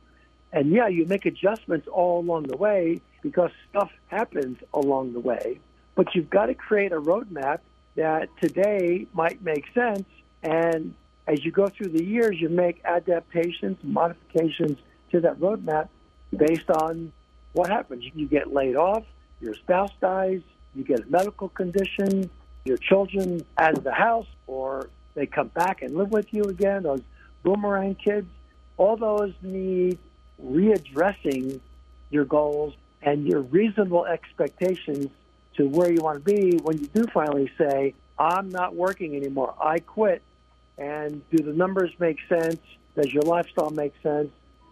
And 0.53 0.69
yeah, 0.69 0.87
you 0.87 1.07
make 1.07 1.25
adjustments 1.25 1.87
all 1.87 2.19
along 2.19 2.43
the 2.43 2.57
way 2.57 3.01
because 3.23 3.49
stuff 3.71 3.91
happens 4.07 4.59
along 4.71 5.13
the 5.13 5.19
way. 5.19 5.59
But 5.95 6.13
you've 6.13 6.29
got 6.29 6.45
to 6.45 6.53
create 6.53 6.91
a 6.91 7.01
roadmap 7.01 7.59
that 7.95 8.29
today 8.39 9.07
might 9.13 9.41
make 9.41 9.65
sense. 9.73 10.05
And 10.43 10.93
as 11.25 11.43
you 11.43 11.51
go 11.51 11.67
through 11.67 11.89
the 11.89 12.03
years, 12.03 12.39
you 12.39 12.49
make 12.49 12.79
adaptations, 12.85 13.77
modifications 13.81 14.77
to 15.11 15.21
that 15.21 15.39
roadmap 15.39 15.89
based 16.35 16.69
on 16.69 17.11
what 17.53 17.69
happens. 17.69 18.03
You 18.13 18.27
get 18.27 18.53
laid 18.53 18.75
off, 18.75 19.03
your 19.41 19.53
spouse 19.55 19.91
dies, 20.01 20.41
you 20.75 20.83
get 20.83 21.01
a 21.01 21.05
medical 21.07 21.49
condition, 21.49 22.29
your 22.65 22.77
children 22.77 23.45
out 23.57 23.77
of 23.77 23.83
the 23.83 23.93
house, 23.93 24.27
or 24.45 24.89
they 25.15 25.25
come 25.25 25.47
back 25.47 25.81
and 25.81 25.95
live 25.95 26.11
with 26.11 26.33
you 26.33 26.43
again. 26.43 26.83
Those 26.83 27.01
boomerang 27.43 27.95
kids, 27.95 28.27
all 28.77 28.97
those 28.97 29.33
need 29.41 29.97
readdressing 30.43 31.59
your 32.09 32.25
goals 32.25 32.75
and 33.01 33.25
your 33.27 33.41
reasonable 33.41 34.05
expectations 34.05 35.09
to 35.55 35.67
where 35.67 35.91
you 35.91 36.01
want 36.01 36.23
to 36.23 36.33
be 36.33 36.57
when 36.57 36.77
you 36.77 36.87
do 36.87 37.03
finally 37.13 37.51
say, 37.57 37.93
I'm 38.19 38.49
not 38.49 38.75
working 38.75 39.15
anymore, 39.15 39.53
I 39.59 39.79
quit. 39.79 40.21
And 40.77 41.27
do 41.31 41.43
the 41.43 41.53
numbers 41.53 41.91
make 41.99 42.19
sense? 42.29 42.59
Does 42.95 43.11
your 43.11 43.23
lifestyle 43.23 43.71
make 43.71 43.93
sense? 44.03 44.29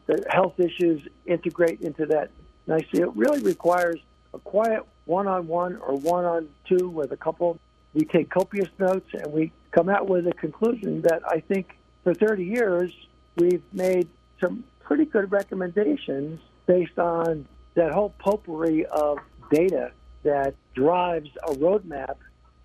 The 0.08 0.24
health 0.30 0.60
issues 0.60 1.08
integrate 1.26 1.82
into 1.82 2.06
that 2.08 2.30
nicely. 2.68 3.02
It 3.02 3.16
really 3.16 3.42
requires 3.42 4.00
a 4.34 4.40
quiet 4.40 4.84
one 5.06 5.28
on 5.28 5.48
one 5.48 5.78
or 5.78 5.96
one 5.96 6.26
on 6.26 6.50
two 6.68 6.90
with 6.90 7.12
a 7.12 7.18
couple. 7.18 7.60
We 7.94 8.06
take 8.06 8.30
copious 8.30 8.70
notes 8.78 9.08
and 9.14 9.32
we 9.32 9.52
come 9.72 9.90
out 9.90 10.08
with 10.08 10.28
a 10.28 10.34
conclusion 10.34 11.02
that 11.04 11.22
I 11.28 11.40
think 11.40 11.78
for 12.04 12.14
30 12.14 12.46
years 12.46 12.94
we've 13.38 13.64
made 13.74 14.08
some 14.40 14.64
pretty 14.82 15.06
good 15.06 15.32
recommendations 15.32 16.40
based 16.66 17.00
on 17.00 17.48
that 17.76 17.92
whole 17.92 18.14
potpourri 18.20 18.86
of 18.86 19.20
data 19.52 19.92
that 20.24 20.56
drives 20.74 21.30
a 21.48 21.54
roadmap 21.54 22.16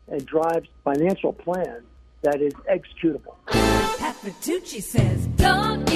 and 0.09 0.25
drives 0.27 0.69
financial 0.85 1.33
plan 1.33 1.83
that 2.23 2.41
is 2.41 2.53
executable. 2.71 3.35
Pat 3.47 4.17
Vitucci 4.23 4.83
says, 4.83 5.27
don't 5.37 5.90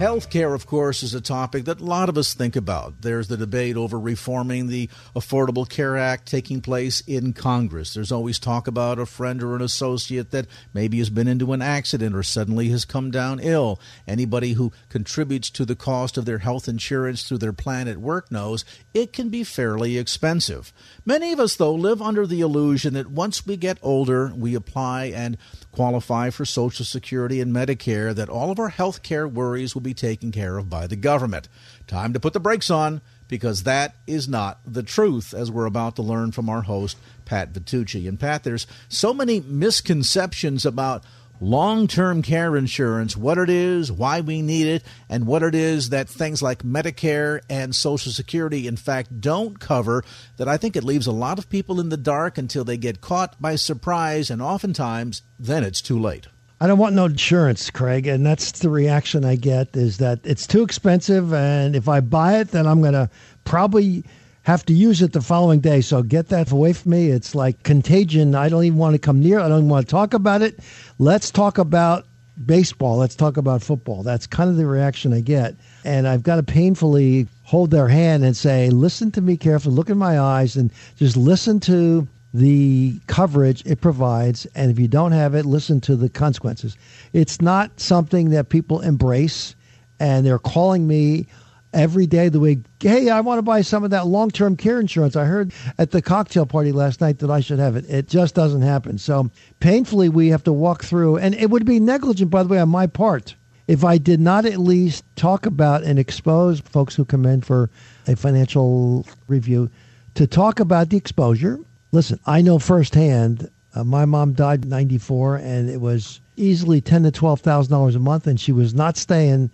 Healthcare, 0.00 0.54
of 0.54 0.66
course, 0.66 1.02
is 1.02 1.12
a 1.12 1.20
topic 1.20 1.66
that 1.66 1.78
a 1.78 1.84
lot 1.84 2.08
of 2.08 2.16
us 2.16 2.32
think 2.32 2.56
about. 2.56 3.02
There's 3.02 3.28
the 3.28 3.36
debate 3.36 3.76
over 3.76 4.00
reforming 4.00 4.68
the 4.68 4.88
Affordable 5.14 5.68
Care 5.68 5.98
Act 5.98 6.24
taking 6.26 6.62
place 6.62 7.02
in 7.02 7.34
Congress. 7.34 7.92
There's 7.92 8.10
always 8.10 8.38
talk 8.38 8.66
about 8.66 8.98
a 8.98 9.04
friend 9.04 9.42
or 9.42 9.54
an 9.54 9.60
associate 9.60 10.30
that 10.30 10.46
maybe 10.72 10.96
has 11.00 11.10
been 11.10 11.28
into 11.28 11.52
an 11.52 11.60
accident 11.60 12.16
or 12.16 12.22
suddenly 12.22 12.70
has 12.70 12.86
come 12.86 13.10
down 13.10 13.40
ill. 13.40 13.78
Anybody 14.08 14.54
who 14.54 14.72
contributes 14.88 15.50
to 15.50 15.66
the 15.66 15.76
cost 15.76 16.16
of 16.16 16.24
their 16.24 16.38
health 16.38 16.66
insurance 16.66 17.22
through 17.22 17.36
their 17.36 17.52
plan 17.52 17.86
at 17.86 17.98
work 17.98 18.32
knows 18.32 18.64
it 18.94 19.12
can 19.12 19.28
be 19.28 19.44
fairly 19.44 19.98
expensive. 19.98 20.72
Many 21.04 21.30
of 21.30 21.40
us, 21.40 21.56
though, 21.56 21.74
live 21.74 22.00
under 22.00 22.26
the 22.26 22.40
illusion 22.40 22.94
that 22.94 23.10
once 23.10 23.46
we 23.46 23.58
get 23.58 23.76
older, 23.82 24.32
we 24.34 24.54
apply 24.54 25.12
and 25.14 25.36
qualify 25.72 26.30
for 26.30 26.44
Social 26.44 26.84
Security 26.84 27.40
and 27.40 27.54
Medicare, 27.54 28.14
that 28.14 28.28
all 28.28 28.50
of 28.50 28.58
our 28.58 28.68
health 28.68 29.02
care 29.02 29.28
worries 29.28 29.74
will 29.74 29.82
be 29.82 29.94
taken 29.94 30.32
care 30.32 30.58
of 30.58 30.68
by 30.68 30.86
the 30.86 30.96
government. 30.96 31.48
Time 31.86 32.12
to 32.12 32.20
put 32.20 32.32
the 32.32 32.40
brakes 32.40 32.70
on 32.70 33.00
because 33.28 33.62
that 33.62 33.94
is 34.06 34.28
not 34.28 34.58
the 34.66 34.82
truth, 34.82 35.32
as 35.32 35.50
we're 35.50 35.66
about 35.66 35.94
to 35.96 36.02
learn 36.02 36.32
from 36.32 36.48
our 36.48 36.62
host, 36.62 36.96
Pat 37.24 37.52
Vitucci. 37.52 38.08
And 38.08 38.18
Pat, 38.18 38.42
there's 38.42 38.66
so 38.88 39.14
many 39.14 39.40
misconceptions 39.40 40.66
about 40.66 41.04
long 41.40 41.88
term 41.88 42.22
care 42.22 42.56
insurance, 42.56 43.16
what 43.16 43.38
it 43.38 43.48
is, 43.48 43.90
why 43.90 44.20
we 44.20 44.42
need 44.42 44.66
it, 44.66 44.84
and 45.08 45.26
what 45.26 45.42
it 45.42 45.54
is 45.54 45.88
that 45.88 46.08
things 46.08 46.42
like 46.42 46.62
Medicare 46.62 47.40
and 47.48 47.74
Social 47.74 48.12
Security, 48.12 48.66
in 48.66 48.76
fact, 48.76 49.20
don't 49.20 49.58
cover, 49.58 50.04
that 50.36 50.48
I 50.48 50.56
think 50.56 50.76
it 50.76 50.84
leaves 50.84 51.06
a 51.06 51.12
lot 51.12 51.38
of 51.38 51.48
people 51.48 51.80
in 51.80 51.88
the 51.88 51.96
dark 51.96 52.38
until 52.38 52.64
they 52.64 52.76
get 52.76 53.00
caught 53.00 53.40
by 53.40 53.56
surprise, 53.56 54.30
and 54.30 54.40
oftentimes 54.42 55.22
then 55.38 55.64
it's 55.64 55.80
too 55.80 55.98
late. 55.98 56.28
I 56.62 56.66
don't 56.66 56.78
want 56.78 56.94
no 56.94 57.06
insurance, 57.06 57.70
Craig, 57.70 58.06
and 58.06 58.24
that's 58.24 58.52
the 58.52 58.68
reaction 58.68 59.24
I 59.24 59.36
get 59.36 59.74
is 59.74 59.96
that 59.96 60.20
it's 60.24 60.46
too 60.46 60.62
expensive 60.62 61.32
and 61.32 61.74
if 61.74 61.88
I 61.88 62.00
buy 62.00 62.38
it 62.38 62.48
then 62.48 62.66
I'm 62.66 62.82
going 62.82 62.92
to 62.92 63.08
probably 63.44 64.04
have 64.42 64.64
to 64.66 64.72
use 64.72 65.02
it 65.02 65.12
the 65.12 65.20
following 65.20 65.60
day. 65.60 65.80
So 65.80 66.02
get 66.02 66.28
that 66.28 66.50
away 66.50 66.72
from 66.72 66.92
me. 66.92 67.10
It's 67.10 67.34
like 67.34 67.62
contagion. 67.62 68.34
I 68.34 68.48
don't 68.48 68.64
even 68.64 68.78
want 68.78 68.94
to 68.94 68.98
come 68.98 69.20
near. 69.20 69.40
I 69.40 69.48
don't 69.48 69.68
want 69.68 69.86
to 69.86 69.90
talk 69.90 70.14
about 70.14 70.42
it. 70.42 70.60
Let's 70.98 71.30
talk 71.30 71.58
about 71.58 72.06
baseball. 72.46 72.96
Let's 72.96 73.14
talk 73.14 73.36
about 73.36 73.62
football. 73.62 74.02
That's 74.02 74.26
kind 74.26 74.48
of 74.48 74.56
the 74.56 74.66
reaction 74.66 75.12
I 75.12 75.20
get. 75.20 75.56
And 75.84 76.08
I've 76.08 76.22
got 76.22 76.36
to 76.36 76.42
painfully 76.42 77.26
hold 77.42 77.70
their 77.70 77.88
hand 77.88 78.24
and 78.24 78.36
say, 78.36 78.70
listen 78.70 79.10
to 79.12 79.20
me 79.20 79.36
carefully, 79.36 79.74
look 79.74 79.90
in 79.90 79.98
my 79.98 80.18
eyes, 80.18 80.56
and 80.56 80.72
just 80.96 81.16
listen 81.16 81.60
to 81.60 82.08
the 82.32 82.98
coverage 83.08 83.62
it 83.66 83.80
provides. 83.80 84.46
And 84.54 84.70
if 84.70 84.78
you 84.78 84.88
don't 84.88 85.12
have 85.12 85.34
it, 85.34 85.44
listen 85.44 85.80
to 85.82 85.96
the 85.96 86.08
consequences. 86.08 86.76
It's 87.12 87.42
not 87.42 87.78
something 87.78 88.30
that 88.30 88.48
people 88.48 88.80
embrace. 88.80 89.54
And 89.98 90.24
they're 90.24 90.38
calling 90.38 90.86
me 90.86 91.26
every 91.72 92.06
day 92.06 92.26
of 92.26 92.32
the 92.32 92.40
week, 92.40 92.60
hey, 92.80 93.10
I 93.10 93.20
want 93.20 93.38
to 93.38 93.42
buy 93.42 93.62
some 93.62 93.84
of 93.84 93.90
that 93.90 94.06
long 94.06 94.30
term 94.30 94.56
care 94.56 94.80
insurance. 94.80 95.16
I 95.16 95.24
heard 95.24 95.52
at 95.78 95.90
the 95.90 96.02
cocktail 96.02 96.46
party 96.46 96.72
last 96.72 97.00
night 97.00 97.18
that 97.20 97.30
I 97.30 97.40
should 97.40 97.58
have 97.58 97.76
it. 97.76 97.88
It 97.88 98.08
just 98.08 98.34
doesn't 98.34 98.62
happen. 98.62 98.98
So 98.98 99.30
painfully, 99.60 100.08
we 100.08 100.28
have 100.28 100.44
to 100.44 100.52
walk 100.52 100.84
through, 100.84 101.18
and 101.18 101.34
it 101.34 101.50
would 101.50 101.64
be 101.64 101.80
negligent, 101.80 102.30
by 102.30 102.42
the 102.42 102.48
way, 102.48 102.58
on 102.58 102.68
my 102.68 102.86
part. 102.86 103.34
If 103.68 103.84
I 103.84 103.98
did 103.98 104.18
not 104.18 104.46
at 104.46 104.58
least 104.58 105.04
talk 105.14 105.46
about 105.46 105.84
and 105.84 105.98
expose 105.98 106.58
folks 106.60 106.96
who 106.96 107.04
come 107.04 107.24
in 107.24 107.40
for 107.40 107.70
a 108.08 108.16
financial 108.16 109.06
review 109.28 109.70
to 110.14 110.26
talk 110.26 110.58
about 110.58 110.90
the 110.90 110.96
exposure. 110.96 111.58
Listen, 111.92 112.18
I 112.26 112.42
know 112.42 112.58
firsthand. 112.58 113.48
Uh, 113.74 113.84
my 113.84 114.04
mom 114.04 114.32
died 114.32 114.64
in 114.64 114.70
'94, 114.70 115.36
and 115.36 115.70
it 115.70 115.80
was 115.80 116.20
easily 116.36 116.80
ten 116.80 117.04
to 117.04 117.12
twelve 117.12 117.40
thousand 117.40 117.70
dollars 117.70 117.94
a 117.94 118.00
month, 118.00 118.26
and 118.26 118.40
she 118.40 118.50
was 118.50 118.74
not 118.74 118.96
staying 118.96 119.50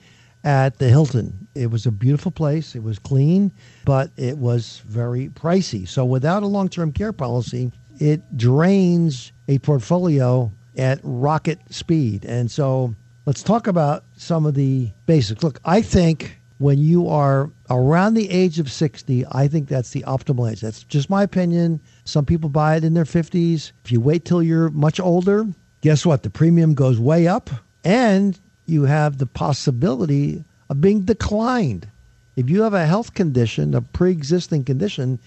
at 0.47 0.79
the 0.79 0.89
Hilton. 0.89 1.49
It 1.57 1.73
was 1.73 1.87
a 1.87 1.91
beautiful 1.91 2.31
place. 2.31 2.77
It 2.77 2.83
was 2.85 3.01
clean, 3.01 3.53
but 3.85 4.13
it 4.17 4.39
was 4.39 4.83
very 4.87 5.29
pricey. 5.29 5.87
So 5.87 6.05
without 6.05 6.45
a 6.45 6.47
long-term 6.47 6.93
care 6.93 7.13
policy, 7.13 7.73
it 7.99 8.37
drains 8.37 9.33
a 9.49 9.59
portfolio 9.59 10.53
at 10.79 11.01
rocket 11.03 11.59
speed. 11.71 12.25
And 12.25 12.49
so 12.49 12.95
let's 13.27 13.43
talk 13.43 13.67
about 13.67 14.05
some 14.17 14.47
of 14.47 14.55
the 14.55 14.93
basics. 15.07 15.43
Look, 15.43 15.59
I 15.65 15.83
think 15.83 16.41
when 16.59 16.79
you 16.79 17.09
are 17.09 17.51
around 17.69 18.15
the 18.15 18.31
age 18.31 18.61
of 18.61 18.71
60, 18.71 19.25
I 19.33 19.49
think 19.49 19.69
that's 19.69 19.91
the 19.91 20.05
optimal 20.07 20.51
age. 20.51 20.61
That's 20.61 20.85
just 20.85 21.11
my 21.11 21.25
opinion. 21.25 21.81
Some 22.05 22.25
people 22.25 22.51
buy 22.51 22.77
it 22.77 22.85
in 22.85 22.95
their 22.95 23.05
50s. 23.05 23.73
If 23.85 23.91
you 23.91 24.01
wait 24.01 24.25
till 24.25 24.45
you're 24.45 24.71
much 24.71 25.01
older, 25.01 25.45
guess 25.81 26.07
what? 26.07 26.23
The 26.23 26.31
premium 26.31 26.75
goes 26.75 27.01
way 27.01 27.27
up 27.27 27.51
and 27.83 28.39
you 28.67 28.85
have 28.85 29.19
the 29.19 29.27
possibility 29.27 30.45
of 30.69 30.81
being 30.81 31.03
declined. 31.03 31.89
If 32.37 32.51
you 32.51 32.63
have 32.63 32.75
a 32.75 32.87
health 32.87 33.15
condition, 33.15 33.75
a 33.75 33.81
pre 33.81 34.13
existing 34.13 34.65
condition, 34.65 35.19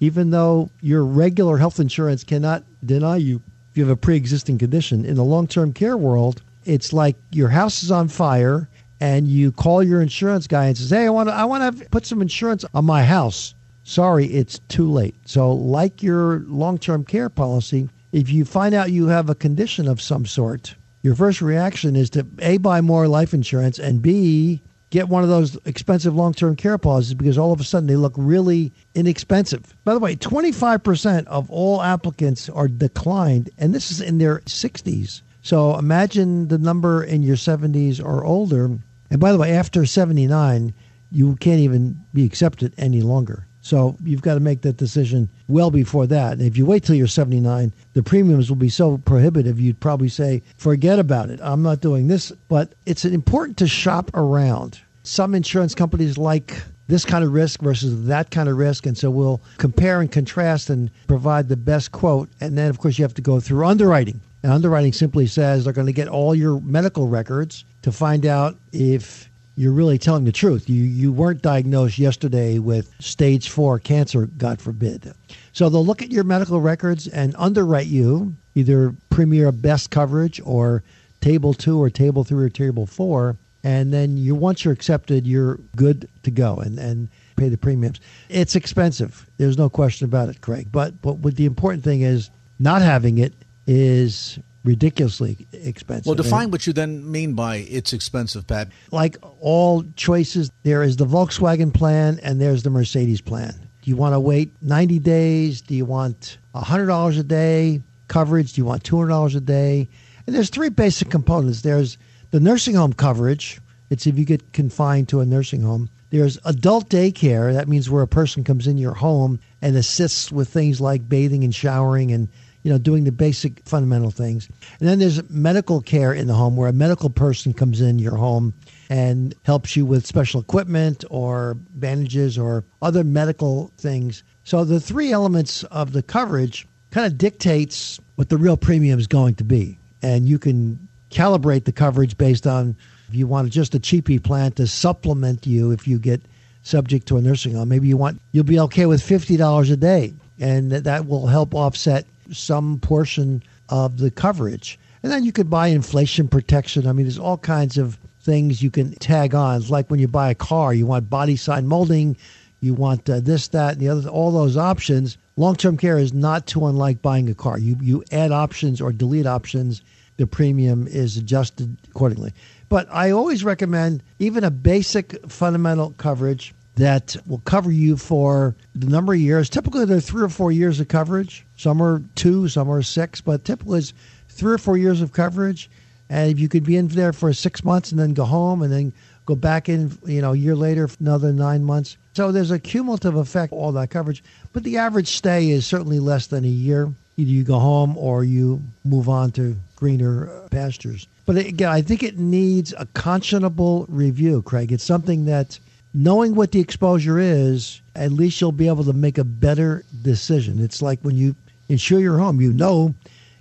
even 0.00 0.30
though 0.30 0.70
your 0.80 1.04
regular 1.04 1.58
health 1.58 1.78
insurance 1.78 2.24
cannot 2.24 2.64
deny 2.84 3.16
you 3.16 3.42
if 3.74 3.78
you 3.78 3.84
have 3.84 3.92
a 3.92 4.00
pre 4.00 4.16
existing 4.16 4.58
condition, 4.58 5.04
in 5.04 5.16
the 5.16 5.24
long 5.24 5.48
term 5.48 5.72
care 5.72 5.96
world, 5.96 6.42
it's 6.64 6.92
like 6.92 7.16
your 7.32 7.48
house 7.48 7.82
is 7.82 7.90
on 7.90 8.06
fire 8.06 8.68
and 9.00 9.26
you 9.26 9.50
call 9.50 9.82
your 9.82 10.00
insurance 10.00 10.46
guy 10.46 10.66
and 10.66 10.78
says, 10.78 10.90
"Hey, 10.90 11.06
I 11.06 11.10
want 11.10 11.28
to 11.28 11.34
I 11.34 11.44
want 11.44 11.78
to 11.78 11.84
put 11.90 12.06
some 12.06 12.22
insurance 12.22 12.64
on 12.72 12.84
my 12.84 13.02
house." 13.02 13.52
Sorry, 13.82 14.26
it's 14.26 14.60
too 14.68 14.88
late. 14.88 15.16
So, 15.24 15.52
like 15.52 16.04
your 16.04 16.44
long-term 16.46 17.04
care 17.04 17.28
policy, 17.28 17.88
if 18.12 18.30
you 18.30 18.44
find 18.44 18.74
out 18.76 18.92
you 18.92 19.08
have 19.08 19.28
a 19.28 19.34
condition 19.34 19.88
of 19.88 20.00
some 20.00 20.24
sort, 20.24 20.76
your 21.04 21.14
first 21.14 21.42
reaction 21.42 21.96
is 21.96 22.08
to 22.10 22.26
A, 22.38 22.56
buy 22.56 22.80
more 22.80 23.06
life 23.06 23.34
insurance, 23.34 23.78
and 23.78 24.00
B, 24.00 24.62
get 24.88 25.10
one 25.10 25.22
of 25.22 25.28
those 25.28 25.58
expensive 25.66 26.14
long 26.14 26.32
term 26.32 26.56
care 26.56 26.78
policies 26.78 27.12
because 27.12 27.36
all 27.36 27.52
of 27.52 27.60
a 27.60 27.64
sudden 27.64 27.86
they 27.86 27.94
look 27.94 28.14
really 28.16 28.72
inexpensive. 28.94 29.76
By 29.84 29.92
the 29.92 30.00
way, 30.00 30.16
25% 30.16 31.26
of 31.26 31.50
all 31.50 31.82
applicants 31.82 32.48
are 32.48 32.68
declined, 32.68 33.50
and 33.58 33.74
this 33.74 33.90
is 33.90 34.00
in 34.00 34.16
their 34.16 34.38
60s. 34.46 35.20
So 35.42 35.76
imagine 35.76 36.48
the 36.48 36.56
number 36.56 37.04
in 37.04 37.22
your 37.22 37.36
70s 37.36 38.02
or 38.02 38.24
older. 38.24 38.78
And 39.10 39.20
by 39.20 39.30
the 39.30 39.36
way, 39.38 39.52
after 39.52 39.84
79, 39.84 40.72
you 41.10 41.36
can't 41.36 41.60
even 41.60 42.02
be 42.14 42.24
accepted 42.24 42.72
any 42.78 43.02
longer. 43.02 43.46
So 43.64 43.96
you've 44.04 44.20
got 44.20 44.34
to 44.34 44.40
make 44.40 44.60
that 44.60 44.76
decision 44.76 45.30
well 45.48 45.70
before 45.70 46.06
that. 46.08 46.34
And 46.34 46.42
if 46.42 46.58
you 46.58 46.66
wait 46.66 46.84
till 46.84 46.96
you're 46.96 47.06
79, 47.06 47.72
the 47.94 48.02
premiums 48.02 48.50
will 48.50 48.56
be 48.56 48.68
so 48.68 48.98
prohibitive, 48.98 49.58
you'd 49.58 49.80
probably 49.80 50.10
say, 50.10 50.42
forget 50.58 50.98
about 50.98 51.30
it. 51.30 51.40
I'm 51.42 51.62
not 51.62 51.80
doing 51.80 52.06
this. 52.06 52.30
But 52.48 52.74
it's 52.84 53.06
important 53.06 53.56
to 53.58 53.66
shop 53.66 54.10
around. 54.12 54.80
Some 55.02 55.34
insurance 55.34 55.74
companies 55.74 56.18
like 56.18 56.62
this 56.88 57.06
kind 57.06 57.24
of 57.24 57.32
risk 57.32 57.62
versus 57.62 58.06
that 58.06 58.30
kind 58.30 58.50
of 58.50 58.58
risk. 58.58 58.84
And 58.84 58.98
so 58.98 59.10
we'll 59.10 59.40
compare 59.56 60.02
and 60.02 60.12
contrast 60.12 60.68
and 60.68 60.90
provide 61.06 61.48
the 61.48 61.56
best 61.56 61.90
quote. 61.90 62.28
And 62.42 62.58
then, 62.58 62.68
of 62.68 62.78
course, 62.80 62.98
you 62.98 63.04
have 63.04 63.14
to 63.14 63.22
go 63.22 63.40
through 63.40 63.64
underwriting. 63.64 64.20
And 64.42 64.52
underwriting 64.52 64.92
simply 64.92 65.26
says 65.26 65.64
they're 65.64 65.72
going 65.72 65.86
to 65.86 65.92
get 65.94 66.08
all 66.08 66.34
your 66.34 66.60
medical 66.60 67.08
records 67.08 67.64
to 67.80 67.90
find 67.90 68.26
out 68.26 68.58
if 68.72 69.30
you're 69.56 69.72
really 69.72 69.98
telling 69.98 70.24
the 70.24 70.32
truth. 70.32 70.68
You 70.68 70.82
you 70.82 71.12
weren't 71.12 71.42
diagnosed 71.42 71.98
yesterday 71.98 72.58
with 72.58 72.90
stage 73.00 73.48
four 73.48 73.78
cancer, 73.78 74.26
God 74.26 74.60
forbid. 74.60 75.12
So 75.52 75.68
they'll 75.68 75.86
look 75.86 76.02
at 76.02 76.10
your 76.10 76.24
medical 76.24 76.60
records 76.60 77.06
and 77.06 77.34
underwrite 77.38 77.86
you 77.86 78.34
either 78.54 78.94
premier 79.10 79.52
best 79.52 79.90
coverage 79.90 80.40
or 80.44 80.82
table 81.20 81.54
two 81.54 81.80
or 81.80 81.90
table 81.90 82.24
three 82.24 82.44
or 82.44 82.50
table 82.50 82.86
four. 82.86 83.36
And 83.62 83.92
then 83.92 84.16
you 84.16 84.34
once 84.34 84.64
you're 84.64 84.74
accepted, 84.74 85.26
you're 85.26 85.58
good 85.76 86.08
to 86.24 86.30
go 86.30 86.56
and, 86.56 86.78
and 86.78 87.08
pay 87.36 87.48
the 87.48 87.56
premiums. 87.56 88.00
It's 88.28 88.54
expensive. 88.54 89.26
There's 89.38 89.56
no 89.56 89.70
question 89.70 90.04
about 90.04 90.28
it, 90.28 90.40
Craig. 90.40 90.68
But 90.70 91.00
but 91.00 91.18
what 91.18 91.36
the 91.36 91.46
important 91.46 91.84
thing 91.84 92.02
is 92.02 92.30
not 92.58 92.82
having 92.82 93.18
it 93.18 93.32
is 93.66 94.38
ridiculously 94.64 95.46
expensive. 95.52 96.06
Well, 96.06 96.14
define 96.14 96.50
what 96.50 96.66
you 96.66 96.72
then 96.72 97.10
mean 97.10 97.34
by 97.34 97.56
it's 97.56 97.92
expensive, 97.92 98.46
Pat. 98.46 98.68
Like 98.90 99.16
all 99.40 99.84
choices, 99.96 100.50
there 100.62 100.82
is 100.82 100.96
the 100.96 101.06
Volkswagen 101.06 101.72
plan 101.72 102.18
and 102.22 102.40
there's 102.40 102.62
the 102.62 102.70
Mercedes 102.70 103.20
plan. 103.20 103.54
Do 103.82 103.90
you 103.90 103.96
want 103.96 104.14
to 104.14 104.20
wait 104.20 104.50
90 104.62 104.98
days? 105.00 105.60
Do 105.60 105.74
you 105.74 105.84
want 105.84 106.38
$100 106.54 107.18
a 107.18 107.22
day 107.22 107.82
coverage? 108.08 108.54
Do 108.54 108.60
you 108.62 108.64
want 108.64 108.82
$200 108.82 109.36
a 109.36 109.40
day? 109.40 109.88
And 110.26 110.34
there's 110.34 110.48
three 110.48 110.70
basic 110.70 111.10
components. 111.10 111.60
There's 111.60 111.98
the 112.30 112.40
nursing 112.40 112.74
home 112.74 112.94
coverage. 112.94 113.60
It's 113.90 114.06
if 114.06 114.18
you 114.18 114.24
get 114.24 114.54
confined 114.54 115.08
to 115.10 115.20
a 115.20 115.26
nursing 115.26 115.62
home. 115.62 115.90
There's 116.10 116.38
adult 116.44 116.88
daycare. 116.88 117.52
That 117.52 117.68
means 117.68 117.90
where 117.90 118.02
a 118.02 118.08
person 118.08 118.44
comes 118.44 118.66
in 118.66 118.78
your 118.78 118.94
home 118.94 119.40
and 119.60 119.76
assists 119.76 120.32
with 120.32 120.48
things 120.48 120.80
like 120.80 121.08
bathing 121.08 121.44
and 121.44 121.54
showering 121.54 122.12
and 122.12 122.28
you 122.64 122.72
know 122.72 122.78
doing 122.78 123.04
the 123.04 123.12
basic 123.12 123.60
fundamental 123.68 124.10
things. 124.10 124.48
And 124.80 124.88
then 124.88 124.98
there's 124.98 125.22
medical 125.30 125.80
care 125.80 126.12
in 126.12 126.26
the 126.26 126.34
home 126.34 126.56
where 126.56 126.68
a 126.68 126.72
medical 126.72 127.10
person 127.10 127.52
comes 127.52 127.80
in 127.80 128.00
your 128.00 128.16
home 128.16 128.52
and 128.90 129.34
helps 129.44 129.76
you 129.76 129.86
with 129.86 130.04
special 130.06 130.40
equipment 130.40 131.04
or 131.10 131.54
bandages 131.74 132.36
or 132.36 132.64
other 132.82 133.04
medical 133.04 133.70
things. 133.78 134.24
So 134.42 134.64
the 134.64 134.80
three 134.80 135.12
elements 135.12 135.62
of 135.64 135.92
the 135.92 136.02
coverage 136.02 136.66
kind 136.90 137.06
of 137.06 137.16
dictates 137.16 138.00
what 138.16 138.28
the 138.28 138.36
real 138.36 138.56
premium 138.56 138.98
is 138.98 139.06
going 139.06 139.36
to 139.36 139.44
be. 139.44 139.78
And 140.02 140.26
you 140.26 140.38
can 140.38 140.88
calibrate 141.10 141.64
the 141.64 141.72
coverage 141.72 142.16
based 142.16 142.46
on 142.46 142.76
if 143.08 143.14
you 143.14 143.26
want 143.26 143.50
just 143.52 143.74
a 143.74 143.78
cheapy 143.78 144.18
plan 144.18 144.52
to 144.52 144.66
supplement 144.66 145.46
you 145.46 145.70
if 145.70 145.86
you 145.86 145.98
get 145.98 146.22
subject 146.62 147.06
to 147.08 147.18
a 147.18 147.20
nursing 147.20 147.54
home. 147.54 147.68
Maybe 147.68 147.88
you 147.88 147.96
want 147.96 148.20
you'll 148.32 148.44
be 148.44 148.58
okay 148.60 148.86
with 148.86 149.02
fifty 149.02 149.36
dollars 149.36 149.70
a 149.70 149.76
day, 149.76 150.14
and 150.38 150.72
that 150.72 151.06
will 151.06 151.26
help 151.26 151.54
offset 151.54 152.06
some 152.30 152.78
portion 152.78 153.42
of 153.68 153.98
the 153.98 154.10
coverage. 154.10 154.78
And 155.02 155.12
then 155.12 155.24
you 155.24 155.32
could 155.32 155.50
buy 155.50 155.68
inflation 155.68 156.28
protection. 156.28 156.86
I 156.86 156.92
mean, 156.92 157.06
there's 157.06 157.18
all 157.18 157.38
kinds 157.38 157.76
of 157.76 157.98
things 158.22 158.62
you 158.62 158.70
can 158.70 158.94
tag 158.94 159.34
on. 159.34 159.60
It's 159.60 159.70
like 159.70 159.90
when 159.90 160.00
you 160.00 160.08
buy 160.08 160.30
a 160.30 160.34
car, 160.34 160.72
you 160.72 160.86
want 160.86 161.10
body 161.10 161.36
side 161.36 161.64
molding, 161.64 162.16
you 162.60 162.72
want 162.72 163.08
uh, 163.10 163.20
this, 163.20 163.48
that, 163.48 163.74
and 163.74 163.80
the 163.80 163.88
other, 163.88 164.08
all 164.08 164.30
those 164.30 164.56
options. 164.56 165.18
Long 165.36 165.56
term 165.56 165.76
care 165.76 165.98
is 165.98 166.14
not 166.14 166.46
too 166.46 166.66
unlike 166.66 167.02
buying 167.02 167.28
a 167.28 167.34
car. 167.34 167.58
You, 167.58 167.76
you 167.80 168.04
add 168.12 168.32
options 168.32 168.80
or 168.80 168.92
delete 168.92 169.26
options, 169.26 169.82
the 170.16 170.26
premium 170.26 170.86
is 170.86 171.16
adjusted 171.16 171.76
accordingly. 171.90 172.32
But 172.68 172.88
I 172.90 173.10
always 173.10 173.44
recommend 173.44 174.02
even 174.18 174.42
a 174.44 174.50
basic 174.50 175.30
fundamental 175.30 175.90
coverage 175.98 176.54
that 176.76 177.16
will 177.26 177.40
cover 177.44 177.70
you 177.70 177.96
for 177.96 178.54
the 178.74 178.88
number 178.88 179.12
of 179.12 179.20
years. 179.20 179.48
Typically, 179.48 179.84
there 179.84 179.98
are 179.98 180.00
three 180.00 180.22
or 180.22 180.28
four 180.28 180.50
years 180.50 180.80
of 180.80 180.88
coverage. 180.88 181.46
Some 181.56 181.80
are 181.80 182.02
two, 182.14 182.48
some 182.48 182.70
are 182.70 182.82
six, 182.82 183.20
but 183.20 183.44
typically 183.44 183.78
it's 183.78 183.92
three 184.28 184.54
or 184.54 184.58
four 184.58 184.76
years 184.76 185.00
of 185.00 185.12
coverage. 185.12 185.70
And 186.10 186.30
if 186.30 186.38
you 186.38 186.48
could 186.48 186.64
be 186.64 186.76
in 186.76 186.88
there 186.88 187.12
for 187.12 187.32
six 187.32 187.64
months 187.64 187.90
and 187.90 187.98
then 187.98 188.12
go 188.12 188.24
home 188.24 188.62
and 188.62 188.72
then 188.72 188.92
go 189.26 189.34
back 189.34 189.68
in, 189.68 189.96
you 190.04 190.20
know, 190.20 190.32
a 190.32 190.36
year 190.36 190.54
later, 190.54 190.88
another 191.00 191.32
nine 191.32 191.64
months. 191.64 191.96
So 192.14 192.30
there's 192.30 192.50
a 192.50 192.58
cumulative 192.58 193.16
effect, 193.16 193.52
all 193.52 193.72
that 193.72 193.90
coverage. 193.90 194.22
But 194.52 194.64
the 194.64 194.76
average 194.76 195.08
stay 195.08 195.50
is 195.50 195.66
certainly 195.66 195.98
less 195.98 196.26
than 196.26 196.44
a 196.44 196.48
year. 196.48 196.92
Either 197.16 197.30
you 197.30 197.44
go 197.44 197.58
home 197.58 197.96
or 197.96 198.24
you 198.24 198.62
move 198.84 199.08
on 199.08 199.30
to 199.32 199.56
greener 199.76 200.28
pastures. 200.50 201.06
But 201.26 201.36
again, 201.36 201.70
I 201.70 201.80
think 201.80 202.02
it 202.02 202.18
needs 202.18 202.74
a 202.76 202.86
conscionable 202.86 203.86
review, 203.88 204.42
Craig. 204.42 204.72
It's 204.72 204.84
something 204.84 205.24
that 205.24 205.58
knowing 205.94 206.34
what 206.34 206.52
the 206.52 206.60
exposure 206.60 207.18
is, 207.18 207.80
at 207.94 208.12
least 208.12 208.40
you'll 208.40 208.52
be 208.52 208.66
able 208.66 208.84
to 208.84 208.92
make 208.92 209.16
a 209.16 209.24
better 209.24 209.84
decision. 210.02 210.58
It's 210.58 210.82
like 210.82 211.00
when 211.02 211.16
you 211.16 211.36
insure 211.68 212.00
your 212.00 212.18
home, 212.18 212.40
you 212.40 212.52
know 212.52 212.94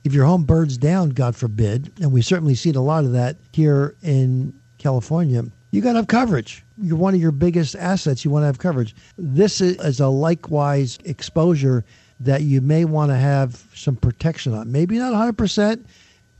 if 0.03 0.13
your 0.13 0.25
home 0.25 0.43
burns 0.43 0.77
down, 0.77 1.09
God 1.09 1.35
forbid, 1.35 1.91
and 2.01 2.11
we 2.11 2.21
certainly 2.21 2.55
seen 2.55 2.75
a 2.75 2.81
lot 2.81 3.05
of 3.05 3.13
that 3.13 3.37
here 3.53 3.95
in 4.03 4.53
California, 4.77 5.43
you 5.71 5.81
got 5.81 5.93
to 5.93 5.99
have 5.99 6.07
coverage. 6.07 6.63
You're 6.77 6.97
one 6.97 7.15
of 7.15 7.21
your 7.21 7.31
biggest 7.31 7.75
assets. 7.75 8.23
You 8.23 8.29
want 8.29 8.43
to 8.43 8.47
have 8.47 8.59
coverage. 8.59 8.95
This 9.17 9.61
is 9.61 9.99
a 9.99 10.07
likewise 10.07 10.99
exposure 11.05 11.83
that 12.19 12.41
you 12.41 12.61
may 12.61 12.85
want 12.85 13.11
to 13.11 13.15
have 13.15 13.63
some 13.73 13.95
protection 13.95 14.53
on. 14.53 14.71
Maybe 14.71 14.97
not 14.97 15.13
100%. 15.13 15.83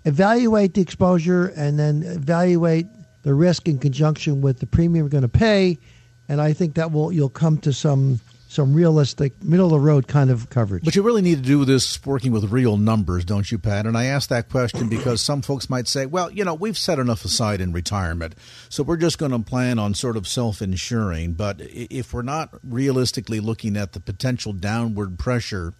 Evaluate 0.05 0.73
the 0.73 0.81
exposure 0.81 1.47
and 1.55 1.79
then 1.79 2.03
evaluate 2.03 2.85
the 3.23 3.33
risk 3.33 3.67
in 3.67 3.79
conjunction 3.79 4.41
with 4.41 4.59
the 4.59 4.67
premium 4.67 5.05
you're 5.05 5.09
going 5.09 5.21
to 5.23 5.29
pay 5.29 5.79
and 6.27 6.41
I 6.41 6.53
think 6.53 6.75
that 6.75 6.91
will 6.91 7.11
you'll 7.11 7.29
come 7.29 7.57
to 7.59 7.73
some 7.73 8.19
some 8.53 8.75
realistic 8.75 9.43
middle 9.43 9.65
of 9.65 9.71
the 9.71 9.79
road 9.79 10.07
kind 10.07 10.29
of 10.29 10.47
coverage. 10.51 10.83
But 10.83 10.95
you 10.95 11.01
really 11.01 11.23
need 11.23 11.37
to 11.37 11.41
do 11.41 11.65
this 11.65 12.05
working 12.05 12.31
with 12.31 12.51
real 12.51 12.77
numbers, 12.77 13.25
don't 13.25 13.51
you, 13.51 13.57
Pat? 13.57 13.87
And 13.87 13.97
I 13.97 14.05
ask 14.05 14.29
that 14.29 14.49
question 14.49 14.89
because 14.89 15.21
some 15.21 15.41
folks 15.41 15.71
might 15.71 15.87
say, 15.87 16.05
well, 16.05 16.29
you 16.29 16.45
know, 16.45 16.53
we've 16.53 16.77
set 16.77 16.99
enough 16.99 17.25
aside 17.25 17.61
in 17.61 17.73
retirement, 17.73 18.35
so 18.69 18.83
we're 18.83 18.97
just 18.97 19.17
going 19.17 19.31
to 19.31 19.39
plan 19.39 19.79
on 19.79 19.95
sort 19.95 20.15
of 20.15 20.27
self 20.27 20.61
insuring. 20.61 21.33
But 21.33 21.61
if 21.61 22.13
we're 22.13 22.21
not 22.21 22.51
realistically 22.63 23.39
looking 23.39 23.75
at 23.75 23.93
the 23.93 23.99
potential 23.99 24.53
downward 24.53 25.17
pressure 25.17 25.73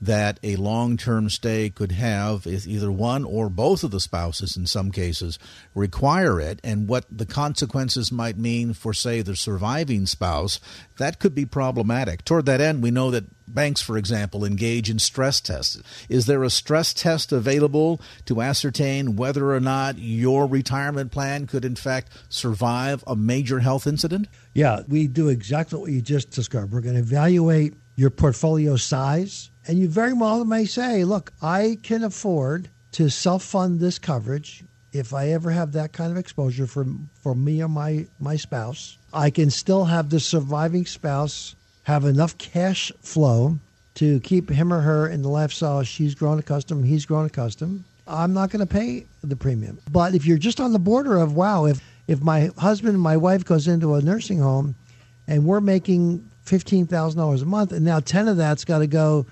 that 0.00 0.38
a 0.42 0.56
long 0.56 0.96
term 0.96 1.30
stay 1.30 1.70
could 1.70 1.92
have 1.92 2.46
if 2.46 2.66
either 2.66 2.90
one 2.90 3.24
or 3.24 3.48
both 3.48 3.82
of 3.82 3.90
the 3.90 4.00
spouses, 4.00 4.56
in 4.56 4.66
some 4.66 4.90
cases, 4.90 5.38
require 5.74 6.40
it, 6.40 6.60
and 6.62 6.88
what 6.88 7.04
the 7.10 7.26
consequences 7.26 8.12
might 8.12 8.38
mean 8.38 8.72
for, 8.72 8.92
say, 8.92 9.22
the 9.22 9.36
surviving 9.36 10.06
spouse, 10.06 10.60
that 10.98 11.18
could 11.18 11.34
be 11.34 11.46
problematic. 11.46 12.24
Toward 12.24 12.46
that 12.46 12.60
end, 12.60 12.82
we 12.82 12.90
know 12.90 13.10
that 13.10 13.26
banks, 13.52 13.80
for 13.80 13.96
example, 13.96 14.44
engage 14.44 14.90
in 14.90 14.98
stress 14.98 15.40
tests. 15.40 15.80
Is 16.08 16.26
there 16.26 16.44
a 16.44 16.50
stress 16.50 16.92
test 16.92 17.32
available 17.32 18.00
to 18.26 18.40
ascertain 18.40 19.16
whether 19.16 19.52
or 19.54 19.60
not 19.60 19.98
your 19.98 20.46
retirement 20.46 21.10
plan 21.10 21.46
could, 21.46 21.64
in 21.64 21.76
fact, 21.76 22.10
survive 22.28 23.02
a 23.06 23.16
major 23.16 23.60
health 23.60 23.86
incident? 23.86 24.28
Yeah, 24.54 24.82
we 24.86 25.06
do 25.06 25.28
exactly 25.28 25.78
what 25.78 25.90
you 25.90 26.02
just 26.02 26.30
described. 26.30 26.72
We're 26.72 26.80
going 26.80 26.94
to 26.94 27.00
evaluate 27.00 27.74
your 27.96 28.10
portfolio 28.10 28.76
size 28.76 29.50
and 29.68 29.78
you 29.78 29.86
very 29.86 30.14
well 30.14 30.44
may 30.46 30.64
say, 30.64 31.04
look, 31.04 31.32
I 31.42 31.78
can 31.82 32.02
afford 32.02 32.70
to 32.92 33.10
self 33.10 33.44
fund 33.44 33.78
this 33.78 33.98
coverage 33.98 34.64
if 34.92 35.12
I 35.12 35.28
ever 35.28 35.50
have 35.50 35.72
that 35.72 35.92
kind 35.92 36.10
of 36.10 36.16
exposure 36.16 36.66
for, 36.66 36.86
for 37.22 37.34
me 37.34 37.62
or 37.62 37.68
my, 37.68 38.06
my 38.18 38.36
spouse. 38.36 38.96
I 39.12 39.28
can 39.28 39.50
still 39.50 39.84
have 39.84 40.08
the 40.08 40.18
surviving 40.18 40.86
spouse 40.86 41.54
have 41.84 42.06
enough 42.06 42.36
cash 42.38 42.90
flow 43.00 43.58
to 43.94 44.20
keep 44.20 44.48
him 44.48 44.72
or 44.72 44.80
her 44.80 45.08
in 45.08 45.22
the 45.22 45.28
lifestyle 45.28 45.82
she's 45.82 46.14
grown 46.14 46.38
accustomed, 46.38 46.86
he's 46.86 47.04
grown 47.04 47.26
accustomed. 47.26 47.84
I'm 48.06 48.32
not 48.32 48.50
going 48.50 48.66
to 48.66 48.66
pay 48.66 49.04
the 49.22 49.36
premium. 49.36 49.78
But 49.90 50.14
if 50.14 50.24
you're 50.24 50.38
just 50.38 50.60
on 50.60 50.72
the 50.72 50.78
border 50.78 51.18
of, 51.18 51.34
wow, 51.34 51.66
if, 51.66 51.82
if 52.06 52.22
my 52.22 52.50
husband 52.56 52.94
and 52.94 53.02
my 53.02 53.18
wife 53.18 53.44
goes 53.44 53.68
into 53.68 53.94
a 53.94 54.00
nursing 54.00 54.38
home 54.38 54.74
and 55.26 55.44
we're 55.44 55.60
making 55.60 56.26
$15,000 56.46 57.42
a 57.42 57.44
month 57.44 57.72
and 57.72 57.84
now 57.84 58.00
10 58.00 58.28
of 58.28 58.38
that's 58.38 58.64
got 58.64 58.78
to 58.78 58.86
go 58.86 59.26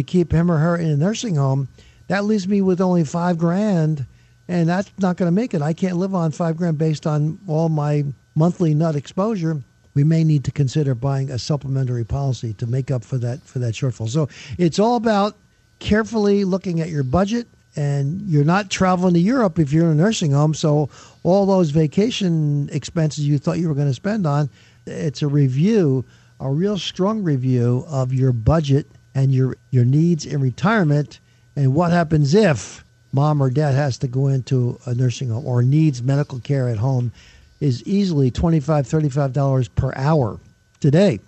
to 0.00 0.10
keep 0.10 0.32
him 0.32 0.50
or 0.50 0.56
her 0.56 0.76
in 0.76 0.88
a 0.88 0.96
nursing 0.96 1.36
home, 1.36 1.68
that 2.08 2.24
leaves 2.24 2.48
me 2.48 2.62
with 2.62 2.80
only 2.80 3.04
five 3.04 3.38
grand, 3.38 4.06
and 4.48 4.68
that's 4.68 4.90
not 4.98 5.16
going 5.16 5.28
to 5.28 5.32
make 5.32 5.54
it. 5.54 5.62
I 5.62 5.72
can't 5.72 5.96
live 5.96 6.14
on 6.14 6.32
five 6.32 6.56
grand 6.56 6.78
based 6.78 7.06
on 7.06 7.38
all 7.46 7.68
my 7.68 8.04
monthly 8.34 8.74
nut 8.74 8.96
exposure. 8.96 9.62
We 9.94 10.04
may 10.04 10.24
need 10.24 10.44
to 10.44 10.52
consider 10.52 10.94
buying 10.94 11.30
a 11.30 11.38
supplementary 11.38 12.04
policy 12.04 12.52
to 12.54 12.66
make 12.66 12.90
up 12.90 13.04
for 13.04 13.18
that 13.18 13.42
for 13.42 13.58
that 13.58 13.74
shortfall. 13.74 14.08
So 14.08 14.28
it's 14.58 14.78
all 14.78 14.96
about 14.96 15.36
carefully 15.78 16.44
looking 16.44 16.80
at 16.80 16.88
your 16.88 17.02
budget, 17.02 17.46
and 17.76 18.22
you're 18.22 18.44
not 18.44 18.70
traveling 18.70 19.14
to 19.14 19.20
Europe 19.20 19.58
if 19.58 19.72
you're 19.72 19.86
in 19.86 19.92
a 19.92 19.94
nursing 19.94 20.32
home. 20.32 20.54
So 20.54 20.88
all 21.22 21.46
those 21.46 21.70
vacation 21.70 22.68
expenses 22.72 23.26
you 23.26 23.38
thought 23.38 23.58
you 23.58 23.68
were 23.68 23.74
going 23.74 23.88
to 23.88 23.94
spend 23.94 24.26
on, 24.26 24.48
it's 24.86 25.22
a 25.22 25.28
review, 25.28 26.04
a 26.40 26.50
real 26.50 26.78
strong 26.78 27.22
review 27.22 27.84
of 27.88 28.12
your 28.12 28.32
budget 28.32 28.86
and 29.14 29.32
your 29.32 29.56
your 29.70 29.84
needs 29.84 30.26
in 30.26 30.40
retirement 30.40 31.20
and 31.56 31.74
what 31.74 31.90
happens 31.90 32.34
if 32.34 32.84
mom 33.12 33.42
or 33.42 33.50
dad 33.50 33.74
has 33.74 33.98
to 33.98 34.08
go 34.08 34.28
into 34.28 34.78
a 34.86 34.94
nursing 34.94 35.30
home 35.30 35.44
or 35.44 35.62
needs 35.62 36.02
medical 36.02 36.38
care 36.40 36.68
at 36.68 36.78
home 36.78 37.12
is 37.60 37.82
easily 37.84 38.30
$25 38.30 38.62
$35 38.62 39.68
per 39.74 39.92
hour 39.94 40.40
today. 40.80 41.20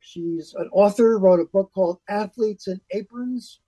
She's 0.00 0.54
an 0.58 0.68
author, 0.72 1.18
wrote 1.18 1.40
a 1.40 1.46
book 1.46 1.70
called 1.74 2.00
Athletes 2.06 2.66
and 2.66 2.82
Aprons, 2.90 3.60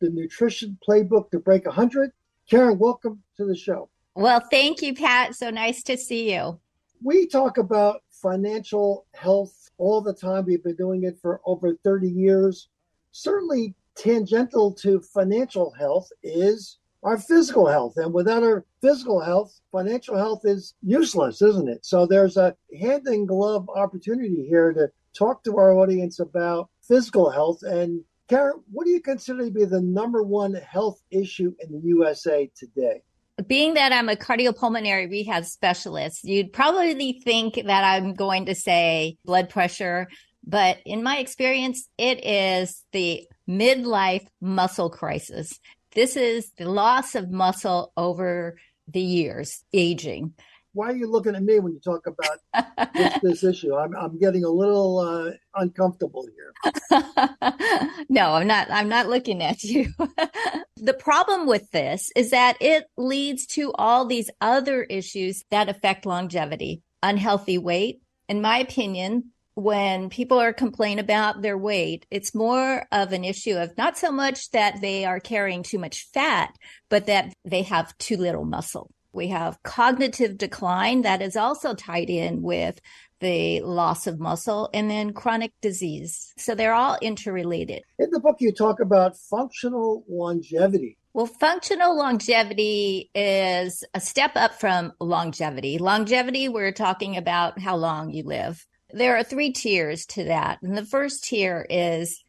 the 0.00 0.10
nutrition 0.10 0.78
playbook 0.88 1.30
to 1.30 1.38
break 1.38 1.66
100. 1.66 2.10
Karen, 2.50 2.76
welcome 2.76 3.22
to 3.36 3.46
the 3.46 3.56
show. 3.56 3.88
Well, 4.16 4.40
thank 4.50 4.82
you, 4.82 4.94
Pat. 4.94 5.36
So 5.36 5.50
nice 5.50 5.84
to 5.84 5.96
see 5.96 6.34
you. 6.34 6.58
We 7.04 7.26
talk 7.26 7.58
about 7.58 8.02
financial 8.10 9.06
health 9.14 9.70
all 9.78 10.00
the 10.00 10.14
time. 10.14 10.44
We've 10.44 10.62
been 10.62 10.76
doing 10.76 11.04
it 11.04 11.18
for 11.20 11.40
over 11.44 11.76
30 11.82 12.08
years. 12.08 12.68
Certainly, 13.10 13.74
tangential 13.96 14.72
to 14.74 15.00
financial 15.00 15.72
health 15.72 16.08
is 16.22 16.78
our 17.02 17.18
physical 17.18 17.66
health. 17.66 17.94
And 17.96 18.12
without 18.12 18.44
our 18.44 18.64
physical 18.80 19.20
health, 19.20 19.60
financial 19.72 20.16
health 20.16 20.42
is 20.44 20.74
useless, 20.82 21.42
isn't 21.42 21.68
it? 21.68 21.84
So 21.84 22.06
there's 22.06 22.36
a 22.36 22.54
hand 22.78 23.08
in 23.08 23.26
glove 23.26 23.68
opportunity 23.74 24.46
here 24.48 24.72
to 24.72 24.88
talk 25.16 25.42
to 25.44 25.56
our 25.56 25.72
audience 25.72 26.20
about 26.20 26.70
physical 26.86 27.30
health. 27.30 27.62
And 27.64 28.04
Karen, 28.28 28.62
what 28.70 28.84
do 28.84 28.90
you 28.90 29.00
consider 29.00 29.44
to 29.44 29.50
be 29.50 29.64
the 29.64 29.80
number 29.80 30.22
one 30.22 30.54
health 30.54 31.02
issue 31.10 31.52
in 31.58 31.72
the 31.72 31.80
USA 31.84 32.50
today? 32.56 33.02
Being 33.46 33.74
that 33.74 33.92
I'm 33.92 34.08
a 34.08 34.16
cardiopulmonary 34.16 35.10
rehab 35.10 35.44
specialist, 35.44 36.24
you'd 36.24 36.52
probably 36.52 37.20
think 37.24 37.54
that 37.54 37.84
I'm 37.84 38.14
going 38.14 38.46
to 38.46 38.54
say 38.54 39.16
blood 39.24 39.48
pressure, 39.48 40.08
but 40.46 40.78
in 40.84 41.02
my 41.02 41.18
experience, 41.18 41.88
it 41.96 42.24
is 42.24 42.84
the 42.92 43.26
midlife 43.48 44.26
muscle 44.40 44.90
crisis. 44.90 45.58
This 45.94 46.16
is 46.16 46.50
the 46.56 46.68
loss 46.68 47.14
of 47.14 47.30
muscle 47.30 47.92
over 47.96 48.56
the 48.88 49.00
years, 49.00 49.64
aging. 49.72 50.34
Why 50.74 50.88
are 50.88 50.96
you 50.96 51.06
looking 51.06 51.34
at 51.34 51.42
me 51.42 51.58
when 51.58 51.72
you 51.72 51.80
talk 51.80 52.06
about 52.06 52.94
this, 52.94 53.18
this 53.22 53.44
issue? 53.44 53.74
I'm, 53.74 53.94
I'm 53.94 54.18
getting 54.18 54.44
a 54.44 54.48
little 54.48 54.98
uh, 54.98 55.32
uncomfortable 55.54 56.26
here. 56.34 56.52
no, 58.08 58.32
I'm 58.32 58.46
not. 58.46 58.70
I'm 58.70 58.88
not 58.88 59.08
looking 59.08 59.42
at 59.42 59.62
you. 59.64 59.92
the 60.76 60.94
problem 60.94 61.46
with 61.46 61.70
this 61.72 62.10
is 62.16 62.30
that 62.30 62.56
it 62.60 62.84
leads 62.96 63.46
to 63.48 63.72
all 63.74 64.06
these 64.06 64.30
other 64.40 64.82
issues 64.82 65.44
that 65.50 65.68
affect 65.68 66.06
longevity, 66.06 66.82
unhealthy 67.02 67.58
weight. 67.58 68.00
In 68.28 68.40
my 68.40 68.58
opinion, 68.58 69.32
when 69.54 70.08
people 70.08 70.38
are 70.38 70.54
complaining 70.54 71.00
about 71.00 71.42
their 71.42 71.58
weight, 71.58 72.06
it's 72.10 72.34
more 72.34 72.86
of 72.90 73.12
an 73.12 73.24
issue 73.24 73.56
of 73.56 73.76
not 73.76 73.98
so 73.98 74.10
much 74.10 74.50
that 74.52 74.80
they 74.80 75.04
are 75.04 75.20
carrying 75.20 75.62
too 75.62 75.78
much 75.78 76.08
fat, 76.14 76.56
but 76.88 77.06
that 77.06 77.34
they 77.44 77.62
have 77.62 77.96
too 77.98 78.16
little 78.16 78.46
muscle. 78.46 78.90
We 79.12 79.28
have 79.28 79.62
cognitive 79.62 80.38
decline 80.38 81.02
that 81.02 81.22
is 81.22 81.36
also 81.36 81.74
tied 81.74 82.10
in 82.10 82.42
with 82.42 82.80
the 83.20 83.60
loss 83.60 84.06
of 84.06 84.18
muscle 84.18 84.68
and 84.74 84.90
then 84.90 85.12
chronic 85.12 85.52
disease. 85.60 86.32
So 86.36 86.54
they're 86.54 86.74
all 86.74 86.98
interrelated. 87.00 87.82
In 87.98 88.10
the 88.10 88.20
book, 88.20 88.36
you 88.40 88.52
talk 88.52 88.80
about 88.80 89.16
functional 89.16 90.04
longevity. 90.08 90.98
Well, 91.14 91.26
functional 91.26 91.96
longevity 91.96 93.10
is 93.14 93.84
a 93.94 94.00
step 94.00 94.32
up 94.34 94.58
from 94.58 94.92
longevity. 94.98 95.78
Longevity, 95.78 96.48
we're 96.48 96.72
talking 96.72 97.16
about 97.16 97.60
how 97.60 97.76
long 97.76 98.10
you 98.10 98.24
live. 98.24 98.66
There 98.94 99.16
are 99.16 99.24
three 99.24 99.52
tiers 99.52 100.06
to 100.06 100.24
that. 100.24 100.58
And 100.62 100.76
the 100.76 100.84
first 100.84 101.24
tier 101.24 101.66
is 101.68 102.21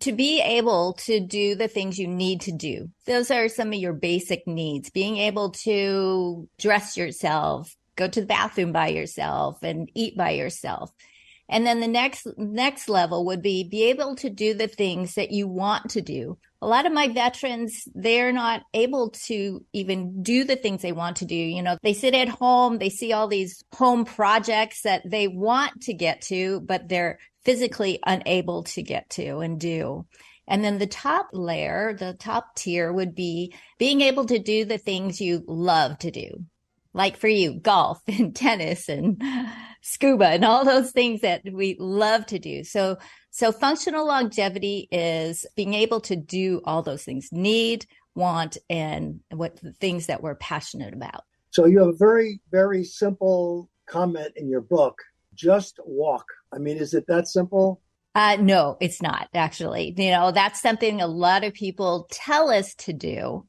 to 0.00 0.12
be 0.12 0.40
able 0.40 0.94
to 0.94 1.20
do 1.20 1.54
the 1.54 1.68
things 1.68 1.98
you 1.98 2.08
need 2.08 2.42
to 2.42 2.52
do. 2.52 2.88
Those 3.06 3.30
are 3.30 3.48
some 3.48 3.68
of 3.68 3.78
your 3.78 3.92
basic 3.92 4.46
needs. 4.46 4.90
Being 4.90 5.16
able 5.16 5.50
to 5.64 6.48
dress 6.58 6.96
yourself, 6.96 7.74
go 7.96 8.08
to 8.08 8.20
the 8.20 8.26
bathroom 8.26 8.72
by 8.72 8.88
yourself 8.88 9.62
and 9.62 9.90
eat 9.94 10.16
by 10.16 10.30
yourself. 10.30 10.90
And 11.48 11.66
then 11.66 11.80
the 11.80 11.88
next 11.88 12.26
next 12.36 12.88
level 12.88 13.26
would 13.26 13.40
be 13.40 13.64
be 13.64 13.84
able 13.84 14.16
to 14.16 14.30
do 14.30 14.54
the 14.54 14.68
things 14.68 15.14
that 15.14 15.30
you 15.30 15.46
want 15.46 15.90
to 15.90 16.02
do. 16.02 16.38
A 16.62 16.66
lot 16.66 16.86
of 16.86 16.92
my 16.92 17.08
veterans, 17.08 17.86
they're 17.94 18.32
not 18.32 18.62
able 18.72 19.10
to 19.26 19.64
even 19.72 20.22
do 20.22 20.44
the 20.44 20.56
things 20.56 20.82
they 20.82 20.92
want 20.92 21.16
to 21.18 21.26
do. 21.26 21.34
You 21.34 21.62
know, 21.62 21.76
they 21.82 21.92
sit 21.92 22.14
at 22.14 22.28
home, 22.28 22.78
they 22.78 22.88
see 22.88 23.12
all 23.12 23.28
these 23.28 23.62
home 23.74 24.04
projects 24.04 24.82
that 24.82 25.02
they 25.08 25.28
want 25.28 25.82
to 25.82 25.92
get 25.94 26.22
to, 26.22 26.60
but 26.60 26.88
they're 26.88 27.18
physically 27.44 28.00
unable 28.06 28.64
to 28.64 28.82
get 28.82 29.08
to 29.10 29.38
and 29.38 29.60
do. 29.60 30.06
And 30.48 30.64
then 30.64 30.78
the 30.78 30.86
top 30.86 31.28
layer, 31.32 31.94
the 31.98 32.14
top 32.14 32.54
tier 32.54 32.92
would 32.92 33.14
be 33.14 33.54
being 33.78 34.00
able 34.00 34.26
to 34.26 34.38
do 34.38 34.64
the 34.64 34.78
things 34.78 35.20
you 35.20 35.44
love 35.46 35.98
to 35.98 36.10
do. 36.10 36.44
Like 36.92 37.16
for 37.16 37.28
you, 37.28 37.54
golf 37.60 38.00
and 38.08 38.34
tennis 38.36 38.88
and 38.88 39.22
scuba 39.82 40.28
and 40.28 40.44
all 40.44 40.64
those 40.64 40.92
things 40.92 41.20
that 41.20 41.42
we 41.50 41.76
love 41.78 42.26
to 42.26 42.38
do. 42.38 42.64
So, 42.64 42.98
so 43.36 43.52
functional 43.52 44.06
longevity 44.06 44.88
is 44.90 45.44
being 45.56 45.74
able 45.74 46.00
to 46.00 46.16
do 46.16 46.62
all 46.64 46.80
those 46.80 47.04
things, 47.04 47.28
need, 47.30 47.84
want, 48.14 48.56
and 48.70 49.20
what 49.30 49.60
the 49.60 49.74
things 49.74 50.06
that 50.06 50.22
we're 50.22 50.36
passionate 50.36 50.94
about. 50.94 51.20
So 51.50 51.66
you 51.66 51.80
have 51.80 51.88
a 51.88 51.96
very, 51.98 52.40
very 52.50 52.82
simple 52.82 53.68
comment 53.84 54.32
in 54.36 54.48
your 54.48 54.62
book 54.62 55.02
just 55.34 55.78
walk. 55.84 56.24
I 56.50 56.56
mean, 56.56 56.78
is 56.78 56.94
it 56.94 57.04
that 57.08 57.28
simple? 57.28 57.82
Uh, 58.14 58.38
no, 58.40 58.78
it's 58.80 59.02
not 59.02 59.28
actually. 59.34 59.94
You 59.98 60.12
know, 60.12 60.30
that's 60.30 60.62
something 60.62 61.02
a 61.02 61.06
lot 61.06 61.44
of 61.44 61.52
people 61.52 62.08
tell 62.10 62.48
us 62.48 62.74
to 62.76 62.94
do, 62.94 63.44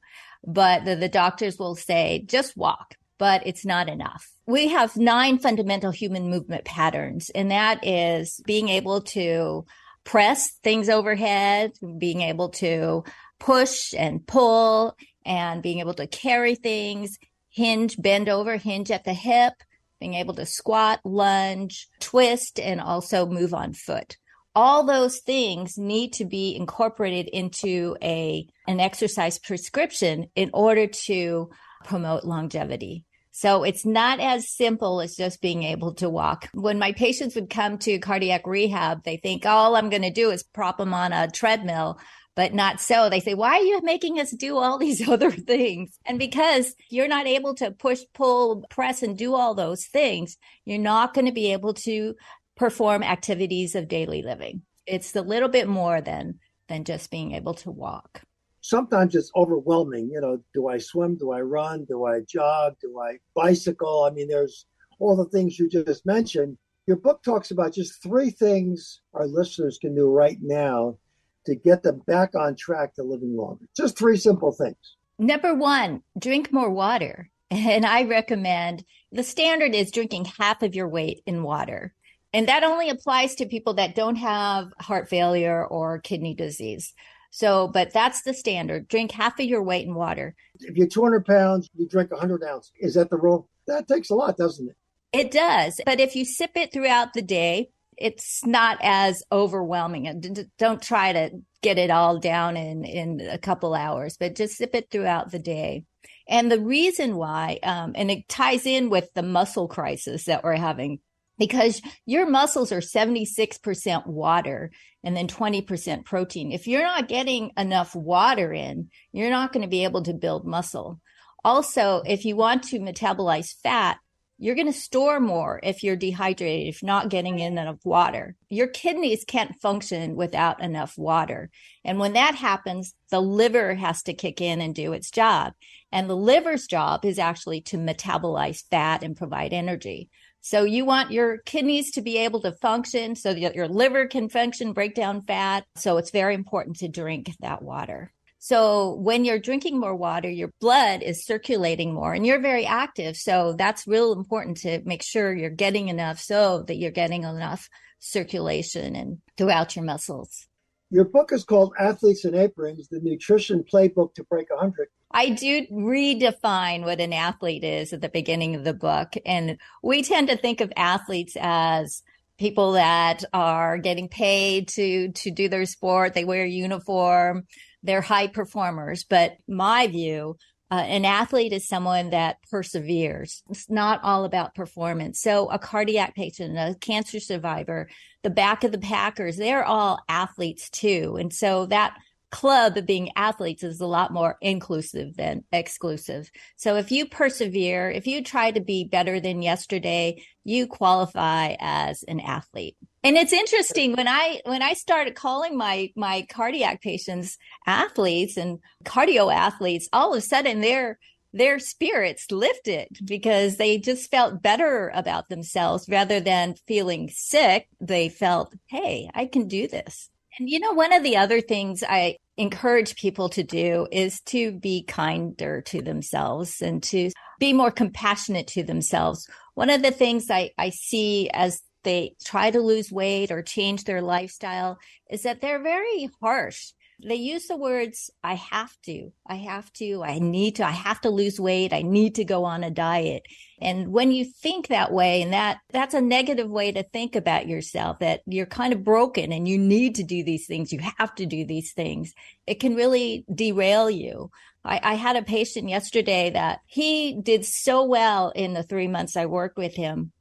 but 0.46 0.84
the, 0.84 0.98
the 0.98 1.08
doctors 1.08 1.58
will 1.58 1.78
say, 1.78 2.26
just 2.28 2.58
walk, 2.58 2.96
but 3.18 3.46
it's 3.46 3.66
not 3.66 3.90
enough. 3.90 4.30
We 4.46 4.70
have 4.70 4.96
nine 4.96 5.40
fundamental 5.40 5.92
human 5.92 6.30
movement 6.30 6.66
patterns, 6.66 7.30
and 7.32 7.52
that 7.52 7.86
is 7.86 8.42
being 8.46 8.70
able 8.70 9.02
to 9.02 9.66
press 10.04 10.52
things 10.64 10.90
overhead, 10.90 11.74
being 11.98 12.22
able 12.22 12.50
to 12.50 13.04
push 13.40 13.94
and 13.94 14.26
pull, 14.26 14.96
and 15.26 15.62
being 15.62 15.80
able 15.80 15.94
to 15.96 16.08
carry 16.08 16.56
things, 16.56 17.18
hinge, 17.50 17.98
bend 18.02 18.30
over, 18.30 18.56
hinge 18.58 18.90
at 18.90 19.04
the 19.04 19.14
hip, 19.14 19.54
being 20.00 20.14
able 20.14 20.34
to 20.36 20.46
squat, 20.46 21.02
lunge, 21.04 21.88
twist, 22.00 22.60
and 22.60 22.80
also 22.80 23.26
move 23.26 23.54
on 23.54 23.74
foot. 23.74 24.16
All 24.56 24.84
those 24.84 25.20
things 25.20 25.78
need 25.78 26.14
to 26.14 26.26
be 26.26 26.56
incorporated 26.56 27.28
into 27.28 27.96
a 28.02 28.48
an 28.68 28.80
exercise 28.80 29.38
prescription 29.38 30.28
in 30.36 30.50
order 30.54 30.88
to 30.88 31.50
promote 31.84 32.24
longevity. 32.24 33.06
So 33.40 33.64
it's 33.64 33.86
not 33.86 34.20
as 34.20 34.50
simple 34.50 35.00
as 35.00 35.16
just 35.16 35.44
being 35.44 35.62
able 35.62 35.94
to 35.96 36.10
walk. 36.10 36.50
When 36.56 36.80
my 36.80 36.92
patients 36.92 37.36
would 37.36 37.52
come 37.52 37.78
to 37.78 38.00
cardiac 38.00 38.48
rehab, 38.48 39.04
they 39.04 39.18
think 39.18 39.46
all 39.46 39.76
I'm 39.76 39.92
going 39.92 40.02
to 40.02 40.10
do 40.10 40.32
is 40.32 40.42
prop 40.42 40.80
them 40.80 40.92
on 40.92 41.14
a 41.14 41.30
treadmill 41.30 42.00
but 42.36 42.54
not 42.54 42.80
so. 42.80 43.10
They 43.10 43.20
say, 43.20 43.36
why 43.36 43.58
are 43.58 43.64
you 43.64 43.82
making 43.84 44.20
us 44.20 44.32
do 44.32 44.58
all 44.58 44.78
these 44.80 45.08
other 45.08 45.30
things? 45.30 46.00
And 46.04 46.18
because 46.18 46.74
you're 46.90 47.08
not 47.08 47.28
able 47.28 47.54
to 47.56 47.70
push, 47.70 48.02
pull, 48.16 48.64
press, 48.72 49.04
and 49.04 49.16
do 49.16 49.36
all 49.36 49.54
those 49.54 49.86
things, 49.86 50.38
you're 50.66 50.80
not 50.80 51.14
going 51.14 51.26
to 51.26 51.32
be 51.32 51.54
able 51.54 51.76
to 51.76 52.16
perform 52.56 53.04
activities 53.04 53.76
of 53.76 53.88
daily 53.88 54.24
living. 54.24 54.64
It's 54.88 55.16
a 55.16 55.22
little 55.22 55.50
bit 55.50 55.68
more 55.68 56.02
than 56.02 56.40
than 56.70 56.86
just 56.86 57.12
being 57.12 57.34
able 57.34 57.54
to 57.54 57.72
walk. 57.72 58.24
Sometimes 58.68 59.16
it's 59.16 59.32
overwhelming. 59.34 60.10
You 60.12 60.20
know, 60.20 60.44
do 60.54 60.68
I 60.68 60.78
swim? 60.78 61.16
Do 61.16 61.32
I 61.32 61.40
run? 61.40 61.86
Do 61.86 62.04
I 62.04 62.20
jog? 62.28 62.76
Do 62.82 63.00
I 63.00 63.18
bicycle? 63.34 64.04
I 64.04 64.10
mean, 64.14 64.28
there's 64.28 64.66
all 65.00 65.16
the 65.16 65.24
things 65.24 65.58
you 65.58 65.70
just 65.70 66.06
mentioned. 66.06 66.58
Your 66.86 66.98
book 66.98 67.24
talks 67.24 67.52
about 67.52 67.74
just 67.74 68.04
three 68.04 68.30
things 68.30 69.00
our 69.14 69.26
listeners 69.26 69.78
can 69.80 69.96
do 69.96 70.10
right 70.10 70.38
now 70.42 70.98
to 71.46 71.56
get 71.56 71.82
them 71.82 72.02
back 72.08 72.36
on 72.36 72.58
track 72.58 72.94
to 72.96 73.04
living 73.04 73.38
longer. 73.38 73.66
Just 73.74 73.98
three 73.98 74.18
simple 74.18 74.52
things. 74.52 74.98
Number 75.18 75.56
one, 75.56 76.04
drink 76.20 76.52
more 76.52 76.70
water. 76.70 77.30
And 77.50 77.86
I 77.86 78.04
recommend 78.04 78.84
the 79.14 79.24
standard 79.24 79.74
is 79.74 79.92
drinking 79.92 80.26
half 80.38 80.62
of 80.64 80.76
your 80.76 80.90
weight 80.90 81.22
in 81.26 81.44
water. 81.44 81.94
And 82.34 82.50
that 82.50 82.66
only 82.66 82.90
applies 82.90 83.36
to 83.36 83.46
people 83.46 83.76
that 83.76 83.96
don't 83.96 84.18
have 84.18 84.74
heart 84.78 85.08
failure 85.08 85.66
or 85.66 86.00
kidney 86.00 86.34
disease. 86.34 86.94
So, 87.32 87.68
but 87.68 87.94
that's 87.94 88.24
the 88.24 88.34
standard. 88.34 88.88
Drink 88.88 89.12
half 89.12 89.40
of 89.40 89.46
your 89.46 89.64
weight 89.64 89.86
in 89.86 89.96
water. 89.96 90.36
If 90.60 90.76
you're 90.76 90.88
200 90.88 91.26
pounds, 91.26 91.70
you 91.76 91.88
drink 91.88 92.12
100 92.12 92.44
ounces. 92.44 92.72
Is 92.80 92.96
that 92.96 93.10
the 93.10 93.18
rule? 93.18 93.50
That 93.68 93.88
takes 93.88 94.10
a 94.10 94.16
lot, 94.16 94.38
doesn't 94.38 94.70
it? 94.70 94.76
It 95.14 95.32
does. 95.32 95.80
But 95.86 96.00
if 96.00 96.16
you 96.16 96.26
sip 96.26 96.52
it 96.56 96.72
throughout 96.72 97.14
the 97.14 97.22
day, 97.22 97.70
it's 97.98 98.46
not 98.46 98.78
as 98.82 99.24
overwhelming. 99.32 100.08
And 100.08 100.50
Don't 100.58 100.82
try 100.82 101.14
to 101.14 101.32
get 101.62 101.78
it 101.78 101.90
all 101.90 102.20
down 102.20 102.56
in, 102.56 102.86
in 102.86 103.22
a 103.22 103.38
couple 103.38 103.74
hours, 103.74 104.18
but 104.18 104.36
just 104.36 104.58
sip 104.58 104.76
it 104.76 104.90
throughout 104.92 105.32
the 105.32 105.40
day. 105.40 105.84
And 106.30 106.52
the 106.52 106.60
reason 106.60 107.16
why, 107.16 107.60
um, 107.64 107.94
and 107.96 108.12
it 108.12 108.28
ties 108.28 108.66
in 108.66 108.90
with 108.90 109.14
the 109.14 109.24
muscle 109.24 109.68
crisis 109.68 110.26
that 110.26 110.44
we're 110.44 110.56
having, 110.56 111.00
because 111.38 111.82
your 112.06 112.28
muscles 112.28 112.72
are 112.72 112.82
76% 112.82 114.08
water 114.08 114.72
and 115.04 115.16
then 115.16 115.28
20% 115.28 116.06
protein. 116.06 116.52
If 116.52 116.68
you're 116.68 116.84
not 116.84 117.08
getting 117.08 117.52
enough 117.58 117.96
water 117.96 118.52
in, 118.54 118.90
you're 119.12 119.30
not 119.30 119.54
going 119.54 119.64
to 119.64 119.70
be 119.70 119.84
able 119.84 120.04
to 120.04 120.14
build 120.14 120.46
muscle. 120.46 121.00
Also, 121.44 122.02
if 122.06 122.26
you 122.26 122.36
want 122.36 122.64
to 122.64 122.80
metabolize 122.80 123.54
fat, 123.62 123.98
you're 124.40 124.56
going 124.56 124.68
to 124.68 124.74
store 124.74 125.20
more 125.20 125.60
if 125.64 125.84
you're 125.84 125.96
dehydrated, 125.96 126.68
if 126.68 126.84
not 126.84 127.10
getting 127.10 127.40
in 127.40 127.58
enough 127.58 127.84
water. 127.84 128.36
Your 128.50 128.68
kidneys 128.68 129.24
can't 129.26 129.60
function 129.62 130.16
without 130.16 130.62
enough 130.62 130.96
water. 130.96 131.50
And 131.84 131.98
when 131.98 132.14
that 132.14 132.36
happens, 132.36 132.94
the 133.10 133.20
liver 133.20 133.74
has 133.74 134.04
to 134.04 134.14
kick 134.14 134.40
in 134.40 134.62
and 134.62 134.76
do 134.76 134.94
its 134.94 135.10
job. 135.10 135.54
And 135.92 136.08
the 136.08 136.16
liver's 136.16 136.68
job 136.68 137.04
is 137.04 137.18
actually 137.18 137.62
to 137.62 137.78
metabolize 137.78 138.64
fat 138.70 139.04
and 139.04 139.18
provide 139.18 139.54
energy. 139.54 140.10
So 140.48 140.64
you 140.64 140.86
want 140.86 141.12
your 141.12 141.40
kidneys 141.40 141.92
to 141.92 142.02
be 142.02 142.20
able 142.20 142.40
to 142.44 142.54
function 142.54 143.18
so 143.18 143.34
that 143.34 143.54
your 143.54 143.68
liver 143.68 144.08
can 144.08 144.30
function, 144.30 144.72
break 144.72 144.96
down 144.96 145.24
fat. 145.24 145.66
So 145.76 145.98
it's 145.98 146.12
very 146.12 146.36
important 146.36 146.78
to 146.78 146.88
drink 146.88 147.30
that 147.42 147.62
water. 147.62 148.14
So 148.40 148.94
when 148.94 149.26
you're 149.26 149.40
drinking 149.40 149.78
more 149.78 149.94
water, 149.94 150.30
your 150.30 150.54
blood 150.62 151.04
is 151.04 151.26
circulating 151.26 151.94
more 151.94 152.14
and 152.14 152.26
you're 152.26 152.40
very 152.40 152.66
active. 152.66 153.18
So 153.18 153.56
that's 153.58 153.88
real 153.88 154.14
important 154.14 154.56
to 154.60 154.82
make 154.86 155.04
sure 155.04 155.36
you're 155.36 155.50
getting 155.50 155.90
enough 155.90 156.18
so 156.18 156.62
that 156.62 156.78
you're 156.78 156.92
getting 156.92 157.26
enough 157.26 157.68
circulation 158.00 158.96
and 158.96 159.18
throughout 159.36 159.76
your 159.76 159.84
muscles. 159.84 160.48
Your 160.90 161.04
book 161.04 161.34
is 161.34 161.44
called 161.44 161.74
Athletes 161.78 162.24
in 162.24 162.36
Aprons, 162.36 162.88
the 162.88 163.02
nutrition 163.02 163.66
playbook 163.70 164.14
to 164.14 164.24
break 164.24 164.50
100. 164.50 164.88
I 165.12 165.30
do 165.30 165.66
redefine 165.72 166.84
what 166.84 167.00
an 167.00 167.14
athlete 167.14 167.64
is 167.64 167.94
at 167.94 168.02
the 168.02 168.10
beginning 168.10 168.56
of 168.56 168.64
the 168.64 168.74
book. 168.74 169.14
And 169.26 169.58
we 169.82 170.04
tend 170.04 170.28
to 170.28 170.38
think 170.38 170.62
of 170.62 170.72
athletes 170.76 171.38
as 171.40 172.04
people 172.38 172.74
that 172.74 173.24
are 173.34 173.78
getting 173.78 174.10
paid 174.10 174.68
to, 174.70 175.12
to 175.12 175.32
do 175.32 175.50
their 175.50 175.66
sport. 175.66 176.14
They 176.14 176.26
wear 176.26 176.44
a 176.44 176.50
uniform. 176.50 177.48
They're 177.84 178.02
high 178.02 178.28
performers. 178.28 179.06
But 179.06 179.38
my 179.48 179.88
view, 179.88 180.38
uh, 180.70 180.76
an 180.76 181.06
athlete 181.06 181.54
is 181.54 181.68
someone 181.68 182.10
that 182.10 182.38
perseveres. 182.52 183.42
It's 183.50 183.70
not 183.70 184.02
all 184.04 184.26
about 184.26 184.54
performance. 184.54 185.22
So 185.22 185.50
a 185.50 185.58
cardiac 185.58 186.14
patient, 186.14 186.58
a 186.58 186.76
cancer 186.80 187.22
survivor, 187.22 187.88
the 188.24 188.30
back 188.30 188.66
of 188.66 188.74
the 188.74 188.78
Packers, 188.78 189.38
they're 189.38 189.64
all 189.64 190.00
athletes 190.10 190.70
too. 190.70 191.16
And 191.18 191.34
so 191.34 191.68
that 191.68 191.98
club 192.32 192.86
being 192.86 193.12
athletes 193.16 193.64
is 193.64 193.80
a 193.80 193.86
lot 193.86 194.12
more 194.12 194.38
inclusive 194.42 195.16
than 195.16 195.44
exclusive. 195.52 196.30
So 196.56 196.76
if 196.76 196.92
you 196.92 197.08
persevere, 197.08 197.90
if 197.90 198.08
you 198.08 198.24
try 198.24 198.52
to 198.52 198.60
be 198.60 198.84
better 198.84 199.20
than 199.20 199.42
yesterday, 199.42 200.24
you 200.44 200.68
qualify 200.68 201.56
as 201.60 202.04
an 202.04 202.20
athlete. 202.20 202.76
And 203.04 203.16
it's 203.16 203.34
interesting 203.34 203.94
when 203.94 204.08
I 204.08 204.42
when 204.46 204.62
I 204.62 204.74
started 204.74 205.16
calling 205.16 205.58
my 205.58 205.92
my 205.96 206.26
cardiac 206.30 206.82
patients 206.82 207.38
athletes 207.66 208.38
and 208.38 208.60
cardio 208.84 209.34
athletes, 209.34 209.88
all 209.94 210.14
of 210.14 210.18
a 210.18 210.22
sudden 210.22 210.62
their 210.62 211.00
their 211.34 211.60
spirits 211.60 212.32
lifted 212.32 212.88
because 213.04 213.58
they 213.58 213.78
just 213.78 214.10
felt 214.10 214.42
better 214.42 214.92
about 214.94 215.30
themselves 215.30 215.88
rather 215.90 216.20
than 216.20 216.56
feeling 216.68 217.10
sick. 217.14 217.68
They 217.80 218.10
felt, 218.10 218.54
hey, 218.68 219.10
I 219.14 219.26
can 219.28 219.48
do 219.48 219.68
this. 219.68 220.10
And 220.40 220.50
you 220.50 220.60
know, 220.60 220.74
one 220.74 220.94
of 220.94 221.04
the 221.04 221.18
other 221.18 221.42
things 221.42 221.84
I 221.88 222.18
encourage 222.38 222.96
people 222.96 223.30
to 223.30 223.44
do 223.44 223.88
is 223.92 224.22
to 224.22 224.52
be 224.52 224.84
kinder 224.84 225.62
to 225.62 225.82
themselves 225.82 226.62
and 226.62 226.84
to 226.84 227.12
be 227.40 227.54
more 227.54 227.72
compassionate 227.72 228.48
to 228.48 228.64
themselves. 228.64 229.28
One 229.56 229.70
of 229.70 229.82
the 229.82 229.92
things 229.92 230.30
I, 230.30 230.52
I 230.58 230.70
see 230.70 231.30
as 231.34 231.62
they 231.84 232.16
try 232.24 232.52
to 232.52 232.60
lose 232.60 232.92
weight 232.92 233.32
or 233.32 233.42
change 233.42 233.86
their 233.86 234.02
lifestyle 234.02 234.78
is 235.10 235.24
that 235.24 235.42
they're 235.42 235.62
very 235.62 236.10
harsh 236.22 236.74
they 237.04 237.16
use 237.16 237.46
the 237.46 237.58
words, 237.58 238.10
I 238.24 238.34
have 238.36 238.76
to, 238.86 239.12
I 239.26 239.36
have 239.36 239.72
to, 239.74 240.04
I 240.04 240.18
need 240.18 240.56
to, 240.56 240.66
I 240.66 240.72
have 240.72 241.00
to 241.02 241.10
lose 241.10 241.40
weight. 241.40 241.72
I 241.72 241.84
need 241.84 242.16
to 242.16 242.26
go 242.26 242.44
on 242.44 242.64
a 242.64 242.72
diet. 242.72 243.24
And 243.62 243.90
when 243.92 244.12
you 244.12 244.26
think 244.26 244.68
that 244.68 244.92
way 244.92 245.22
and 245.22 245.34
that, 245.34 245.60
that's 245.72 245.94
a 245.94 246.02
negative 246.02 246.50
way 246.50 246.72
to 246.72 246.84
think 246.84 247.16
about 247.16 247.48
yourself 247.48 248.00
that 248.00 248.22
you're 248.26 248.48
kind 248.48 248.74
of 248.74 248.84
broken 248.84 249.32
and 249.32 249.48
you 249.48 249.60
need 249.60 249.96
to 249.96 250.04
do 250.04 250.24
these 250.24 250.48
things. 250.48 250.74
You 250.74 250.80
have 250.98 251.14
to 251.16 251.26
do 251.26 251.46
these 251.46 251.74
things. 251.74 252.14
It 252.48 252.60
can 252.60 252.76
really 252.76 253.26
derail 253.34 253.90
you. 253.90 254.32
I, 254.66 254.80
I 254.82 254.94
had 254.96 255.16
a 255.16 255.24
patient 255.24 255.70
yesterday 255.70 256.32
that 256.32 256.60
he 256.66 257.20
did 257.22 257.46
so 257.46 257.84
well 257.86 258.32
in 258.36 258.54
the 258.54 258.64
three 258.64 258.88
months 258.88 259.16
I 259.16 259.28
worked 259.28 259.58
with 259.58 259.76
him 259.76 260.12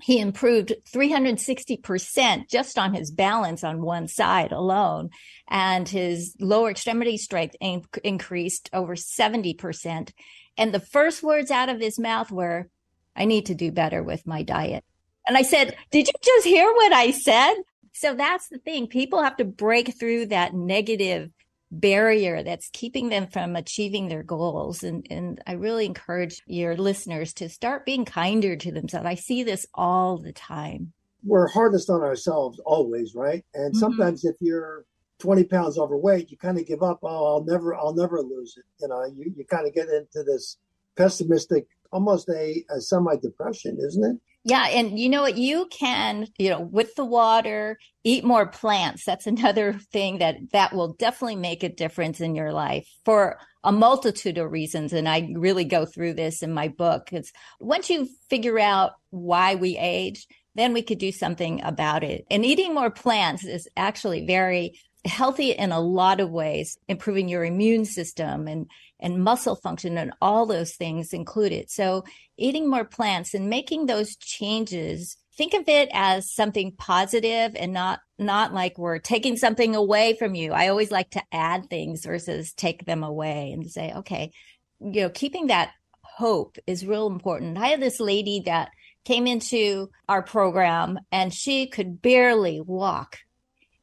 he 0.00 0.20
improved 0.20 0.74
360% 0.92 2.48
just 2.48 2.78
on 2.78 2.94
his 2.94 3.10
balance 3.10 3.64
on 3.64 3.82
one 3.82 4.06
side 4.06 4.52
alone. 4.52 5.10
And 5.48 5.88
his 5.88 6.36
lower 6.38 6.70
extremity 6.70 7.16
strength 7.16 7.56
in- 7.60 7.84
increased 8.04 8.70
over 8.72 8.94
70%. 8.94 10.12
And 10.56 10.72
the 10.72 10.80
first 10.80 11.22
words 11.22 11.50
out 11.50 11.68
of 11.68 11.80
his 11.80 11.98
mouth 11.98 12.30
were, 12.30 12.68
I 13.16 13.24
need 13.24 13.46
to 13.46 13.54
do 13.54 13.72
better 13.72 14.02
with 14.02 14.26
my 14.26 14.42
diet. 14.42 14.84
And 15.26 15.36
I 15.36 15.42
said, 15.42 15.76
Did 15.90 16.06
you 16.06 16.14
just 16.22 16.46
hear 16.46 16.72
what 16.72 16.92
I 16.92 17.10
said? 17.10 17.54
So 17.92 18.14
that's 18.14 18.48
the 18.48 18.58
thing. 18.58 18.86
People 18.86 19.22
have 19.22 19.36
to 19.38 19.44
break 19.44 19.98
through 19.98 20.26
that 20.26 20.54
negative 20.54 21.30
barrier 21.70 22.42
that's 22.42 22.70
keeping 22.72 23.08
them 23.08 23.26
from 23.26 23.56
achieving 23.56 24.08
their 24.08 24.22
goals. 24.22 24.82
And, 24.82 25.06
and 25.10 25.42
I 25.46 25.52
really 25.52 25.86
encourage 25.86 26.42
your 26.46 26.76
listeners 26.76 27.32
to 27.34 27.48
start 27.48 27.84
being 27.84 28.04
kinder 28.04 28.56
to 28.56 28.72
themselves. 28.72 29.06
I 29.06 29.14
see 29.14 29.42
this 29.42 29.66
all 29.74 30.18
the 30.18 30.32
time. 30.32 30.92
We're 31.24 31.48
hardest 31.48 31.90
on 31.90 32.00
ourselves 32.02 32.60
always, 32.64 33.14
right? 33.14 33.44
And 33.54 33.74
Mhm. 33.74 33.78
sometimes 33.78 34.24
if 34.24 34.36
you're 34.40 34.84
20 35.18 35.44
pounds 35.44 35.78
overweight, 35.78 36.30
you 36.30 36.36
kind 36.38 36.58
of 36.58 36.66
give 36.66 36.82
up. 36.82 37.00
Oh, 37.02 37.26
I'll 37.34 37.44
never, 37.44 37.74
I'll 37.74 37.94
never 37.94 38.22
lose 38.22 38.56
it. 38.56 38.64
You 38.80 38.88
know, 38.88 39.04
you, 39.04 39.32
you 39.36 39.44
kind 39.44 39.66
of 39.66 39.74
get 39.74 39.88
into 39.88 40.22
this 40.22 40.56
pessimistic, 40.96 41.66
almost 41.92 42.28
a, 42.28 42.64
a 42.70 42.80
semi 42.80 43.16
depression, 43.16 43.78
isn't 43.80 44.04
it? 44.04 44.16
Yeah. 44.48 44.66
And 44.68 44.98
you 44.98 45.10
know 45.10 45.20
what? 45.20 45.36
You 45.36 45.66
can, 45.70 46.26
you 46.38 46.48
know, 46.48 46.60
with 46.60 46.94
the 46.94 47.04
water, 47.04 47.78
eat 48.02 48.24
more 48.24 48.46
plants. 48.46 49.04
That's 49.04 49.26
another 49.34 49.74
thing 49.92 50.18
that 50.18 50.36
that 50.52 50.72
will 50.72 50.94
definitely 50.94 51.36
make 51.36 51.62
a 51.62 51.68
difference 51.68 52.20
in 52.20 52.34
your 52.34 52.52
life 52.52 52.88
for 53.04 53.38
a 53.62 53.72
multitude 53.72 54.38
of 54.38 54.50
reasons. 54.50 54.94
And 54.94 55.06
I 55.06 55.30
really 55.34 55.64
go 55.64 55.84
through 55.84 56.14
this 56.14 56.42
in 56.42 56.54
my 56.54 56.68
book. 56.68 57.12
It's 57.12 57.30
once 57.60 57.90
you 57.90 58.08
figure 58.30 58.58
out 58.58 58.92
why 59.10 59.54
we 59.56 59.76
age, 59.76 60.26
then 60.54 60.72
we 60.72 60.80
could 60.80 60.98
do 60.98 61.12
something 61.12 61.62
about 61.62 62.02
it. 62.02 62.24
And 62.30 62.42
eating 62.42 62.72
more 62.72 62.90
plants 62.90 63.44
is 63.44 63.68
actually 63.76 64.26
very 64.26 64.80
healthy 65.04 65.50
in 65.50 65.72
a 65.72 65.80
lot 65.80 66.20
of 66.20 66.30
ways, 66.30 66.78
improving 66.88 67.28
your 67.28 67.44
immune 67.44 67.84
system 67.84 68.48
and, 68.48 68.66
and 69.00 69.22
muscle 69.22 69.56
function 69.56 69.98
and 69.98 70.12
all 70.20 70.46
those 70.46 70.74
things 70.74 71.12
included. 71.12 71.70
So 71.70 72.04
eating 72.36 72.68
more 72.68 72.84
plants 72.84 73.34
and 73.34 73.48
making 73.48 73.86
those 73.86 74.16
changes, 74.16 75.16
think 75.36 75.54
of 75.54 75.68
it 75.68 75.88
as 75.92 76.32
something 76.32 76.72
positive 76.76 77.54
and 77.56 77.72
not, 77.72 78.00
not 78.18 78.52
like 78.52 78.78
we're 78.78 78.98
taking 78.98 79.36
something 79.36 79.76
away 79.76 80.16
from 80.18 80.34
you. 80.34 80.52
I 80.52 80.68
always 80.68 80.90
like 80.90 81.10
to 81.10 81.22
add 81.32 81.70
things 81.70 82.04
versus 82.04 82.52
take 82.52 82.84
them 82.84 83.02
away 83.04 83.52
and 83.52 83.70
say, 83.70 83.92
okay, 83.96 84.32
you 84.80 85.02
know, 85.02 85.10
keeping 85.10 85.48
that 85.48 85.70
hope 86.02 86.58
is 86.66 86.86
real 86.86 87.06
important. 87.06 87.58
I 87.58 87.68
had 87.68 87.80
this 87.80 88.00
lady 88.00 88.42
that 88.46 88.70
came 89.04 89.26
into 89.26 89.88
our 90.08 90.22
program 90.22 90.98
and 91.12 91.32
she 91.32 91.68
could 91.68 92.02
barely 92.02 92.60
walk 92.60 93.18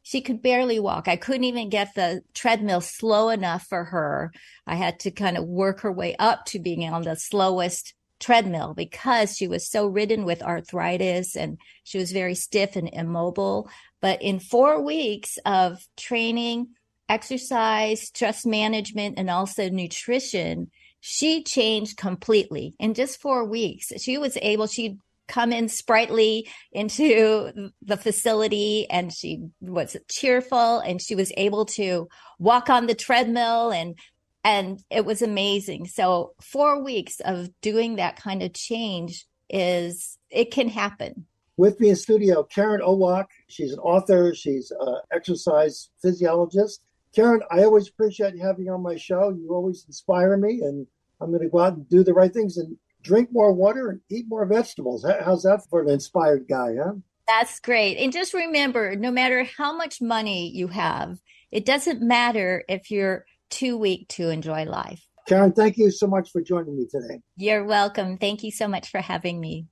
she 0.06 0.22
could 0.22 0.44
barely 0.44 0.80
walk. 0.80 1.08
I 1.08 1.16
couldn't 1.16 1.46
even 1.46 1.70
get 1.70 1.96
the 1.96 2.22
treadmill 2.36 2.80
slow 2.80 3.30
enough 3.30 3.66
for 3.66 3.86
her. 3.86 4.32
I 4.68 4.76
had 4.76 5.00
to 5.00 5.10
kind 5.10 5.36
of 5.36 5.46
work 5.46 5.80
her 5.80 5.92
way 5.92 6.16
up 6.20 6.46
to 6.46 6.60
being 6.60 6.88
on 6.88 7.02
the 7.02 7.16
slowest 7.16 7.96
treadmill 8.20 8.76
because 8.76 9.36
she 9.36 9.48
was 9.48 9.68
so 9.68 9.88
ridden 9.88 10.24
with 10.24 10.44
arthritis 10.44 11.36
and 11.36 11.58
she 11.84 11.98
was 11.98 12.12
very 12.12 12.36
stiff 12.36 12.76
and 12.76 12.88
immobile. 12.94 13.68
But 14.00 14.22
in 14.22 14.40
four 14.40 14.80
weeks 14.80 15.40
of 15.44 15.84
training, 15.98 16.68
exercise, 17.10 18.04
stress 18.04 18.46
management, 18.46 19.18
and 19.18 19.28
also 19.28 19.70
nutrition, 19.70 20.70
she 21.00 21.42
changed 21.42 21.98
completely 21.98 22.76
in 22.80 22.94
just 22.94 23.20
four 23.20 23.44
weeks. 23.44 23.92
She 23.98 24.20
was 24.20 24.38
able, 24.40 24.68
she'd 24.68 25.00
come 25.28 25.52
in 25.52 25.70
sprightly 25.70 26.48
into 26.72 27.72
the 27.82 27.98
facility 27.98 28.88
and 28.90 29.12
she 29.12 29.44
was 29.62 29.98
cheerful 30.10 30.80
and 30.80 31.02
she 31.02 31.16
was 31.16 31.32
able 31.38 31.66
to 31.66 32.08
walk 32.40 32.70
on 32.70 32.88
the 32.88 32.96
treadmill 32.96 33.72
and 33.72 33.98
and 34.44 34.80
it 34.92 35.06
was 35.06 35.24
amazing. 35.24 35.88
So 35.88 36.34
4 36.40 36.84
weeks 36.84 37.20
of 37.20 37.50
doing 37.62 37.96
that 37.96 38.16
kind 38.16 38.44
of 38.44 38.54
change 38.54 39.26
is 39.50 40.20
it 40.30 40.52
can 40.52 40.70
happen. 40.70 41.26
With 41.58 41.80
me 41.80 41.90
in 41.90 41.96
studio, 41.96 42.44
Karen 42.44 42.82
Owoc. 42.82 43.26
She's 43.48 43.74
an 43.74 43.80
author. 43.80 44.36
She's 44.36 44.72
an 44.72 44.98
exercise 45.12 45.90
physiologist. 46.02 46.82
Karen, 47.16 47.42
I 47.50 47.64
always 47.64 47.88
appreciate 47.88 48.36
you 48.36 48.46
having 48.46 48.66
you 48.66 48.74
on 48.74 48.84
my 48.84 48.98
show. 48.98 49.30
You 49.30 49.48
always 49.52 49.86
inspire 49.88 50.38
me, 50.38 50.60
and 50.62 50.86
I'm 51.22 51.30
going 51.30 51.42
to 51.42 51.50
go 51.50 51.60
out 51.60 51.74
and 51.74 51.90
do 51.90 52.04
the 52.04 52.14
right 52.14 52.32
things 52.32 52.58
and 52.58 52.78
drink 53.06 53.30
more 53.32 53.54
water 53.54 53.90
and 53.90 54.02
eat 54.10 54.26
more 54.28 54.46
vegetables. 54.46 55.06
How's 55.24 55.44
that 55.44 55.62
for 55.70 55.82
an 55.82 55.90
inspired 55.90 56.48
guy, 56.50 56.76
huh? 56.84 56.94
That's 57.28 57.60
great. 57.60 57.98
And 57.98 58.12
just 58.12 58.34
remember 58.34 58.96
no 58.96 59.12
matter 59.12 59.48
how 59.58 59.76
much 59.76 60.02
money 60.02 60.52
you 60.54 60.68
have, 60.68 61.18
it 61.52 61.66
doesn't 61.66 62.02
matter 62.02 62.64
if 62.68 62.92
you're 62.92 63.26
too 63.50 63.78
weak 63.78 64.08
to 64.10 64.30
enjoy 64.30 64.66
life. 64.66 65.04
Karen, 65.28 65.54
thank 65.54 65.78
you 65.78 65.90
so 65.90 66.08
much 66.08 66.32
for 66.32 66.42
joining 66.42 66.78
me 66.78 66.86
today. 66.90 67.20
You're 67.38 67.64
welcome. 67.64 68.18
Thank 68.18 68.44
you 68.44 68.52
so 68.52 68.68
much 68.68 68.90
for 68.90 69.02
having 69.02 69.40
me. 69.40 69.68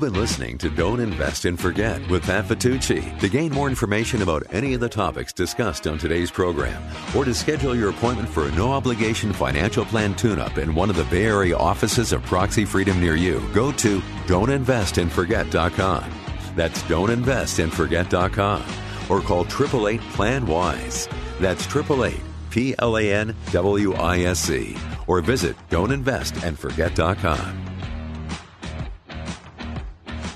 You've 0.00 0.14
been 0.14 0.18
listening 0.18 0.56
to 0.58 0.70
Don't 0.70 0.98
Invest 0.98 1.44
and 1.44 1.60
Forget 1.60 2.08
with 2.08 2.22
Pat 2.22 2.48
Petrucci. 2.48 3.12
To 3.20 3.28
gain 3.28 3.52
more 3.52 3.68
information 3.68 4.22
about 4.22 4.44
any 4.50 4.72
of 4.72 4.80
the 4.80 4.88
topics 4.88 5.30
discussed 5.30 5.86
on 5.86 5.98
today's 5.98 6.30
program, 6.30 6.82
or 7.14 7.26
to 7.26 7.34
schedule 7.34 7.76
your 7.76 7.90
appointment 7.90 8.26
for 8.26 8.46
a 8.46 8.52
no 8.52 8.72
obligation 8.72 9.30
financial 9.30 9.84
plan 9.84 10.14
tune 10.14 10.38
up 10.38 10.56
in 10.56 10.74
one 10.74 10.88
of 10.88 10.96
the 10.96 11.04
Bay 11.04 11.26
Area 11.26 11.54
offices 11.54 12.14
of 12.14 12.22
Proxy 12.22 12.64
Freedom 12.64 12.98
near 12.98 13.14
you, 13.14 13.46
go 13.52 13.72
to 13.72 14.00
don'tinvestandforget.com. 14.26 16.10
That's 16.56 16.82
don'tinvestandforget.com. 16.84 18.62
Or 19.10 19.20
call 19.20 19.42
888 19.42 20.00
Plan 20.14 20.46
Wise. 20.46 21.10
That's 21.40 21.66
888 21.66 22.22
P 22.48 22.74
L 22.78 22.96
A 22.96 23.12
N 23.12 23.36
W 23.52 23.92
I 23.96 24.20
S 24.20 24.40
C. 24.40 24.78
Or 25.06 25.20
visit 25.20 25.56
don'tinvestandforget.com. 25.68 27.69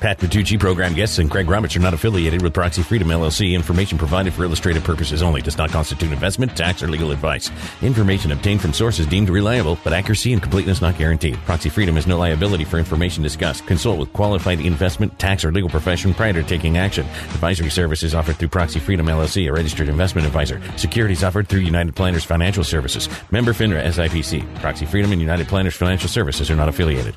Pat 0.04 0.18
Petrucci, 0.18 0.58
program 0.58 0.92
guests, 0.92 1.18
and 1.18 1.30
Craig 1.30 1.48
Roberts 1.48 1.76
are 1.76 1.80
not 1.80 1.94
affiliated 1.94 2.42
with 2.42 2.52
Proxy 2.52 2.82
Freedom 2.82 3.08
LLC. 3.08 3.54
Information 3.54 3.96
provided 3.96 4.34
for 4.34 4.44
illustrative 4.44 4.84
purposes 4.84 5.22
only 5.22 5.40
does 5.40 5.56
not 5.56 5.70
constitute 5.70 6.12
investment, 6.12 6.54
tax, 6.54 6.82
or 6.82 6.88
legal 6.88 7.10
advice. 7.10 7.50
Information 7.80 8.30
obtained 8.30 8.60
from 8.60 8.74
sources 8.74 9.06
deemed 9.06 9.30
reliable, 9.30 9.78
but 9.82 9.94
accuracy 9.94 10.34
and 10.34 10.42
completeness 10.42 10.82
not 10.82 10.98
guaranteed. 10.98 11.36
Proxy 11.46 11.70
Freedom 11.70 11.94
has 11.94 12.06
no 12.06 12.18
liability 12.18 12.64
for 12.64 12.76
information 12.76 13.22
discussed. 13.22 13.66
Consult 13.66 13.98
with 13.98 14.12
qualified 14.12 14.60
investment, 14.60 15.18
tax, 15.18 15.42
or 15.42 15.50
legal 15.50 15.70
profession 15.70 16.12
prior 16.12 16.34
to 16.34 16.42
taking 16.42 16.76
action. 16.76 17.06
Advisory 17.32 17.70
services 17.70 18.14
offered 18.14 18.36
through 18.36 18.48
Proxy 18.48 18.80
Freedom 18.80 19.06
LLC, 19.06 19.48
a 19.48 19.52
registered 19.54 19.88
investment 19.88 20.26
advisor. 20.26 20.60
Securities 20.76 21.24
offered 21.24 21.48
through 21.48 21.60
United 21.60 21.96
Planners 21.96 22.24
Financial 22.24 22.62
Services. 22.62 23.08
Member 23.30 23.54
FINRA 23.54 23.82
SIPC. 23.86 24.60
Proxy 24.60 24.84
Freedom 24.84 25.12
and 25.12 25.20
United 25.22 25.48
Planners 25.48 25.74
Financial 25.74 26.10
Services 26.10 26.50
are 26.50 26.56
not 26.56 26.68
affiliated. 26.68 27.16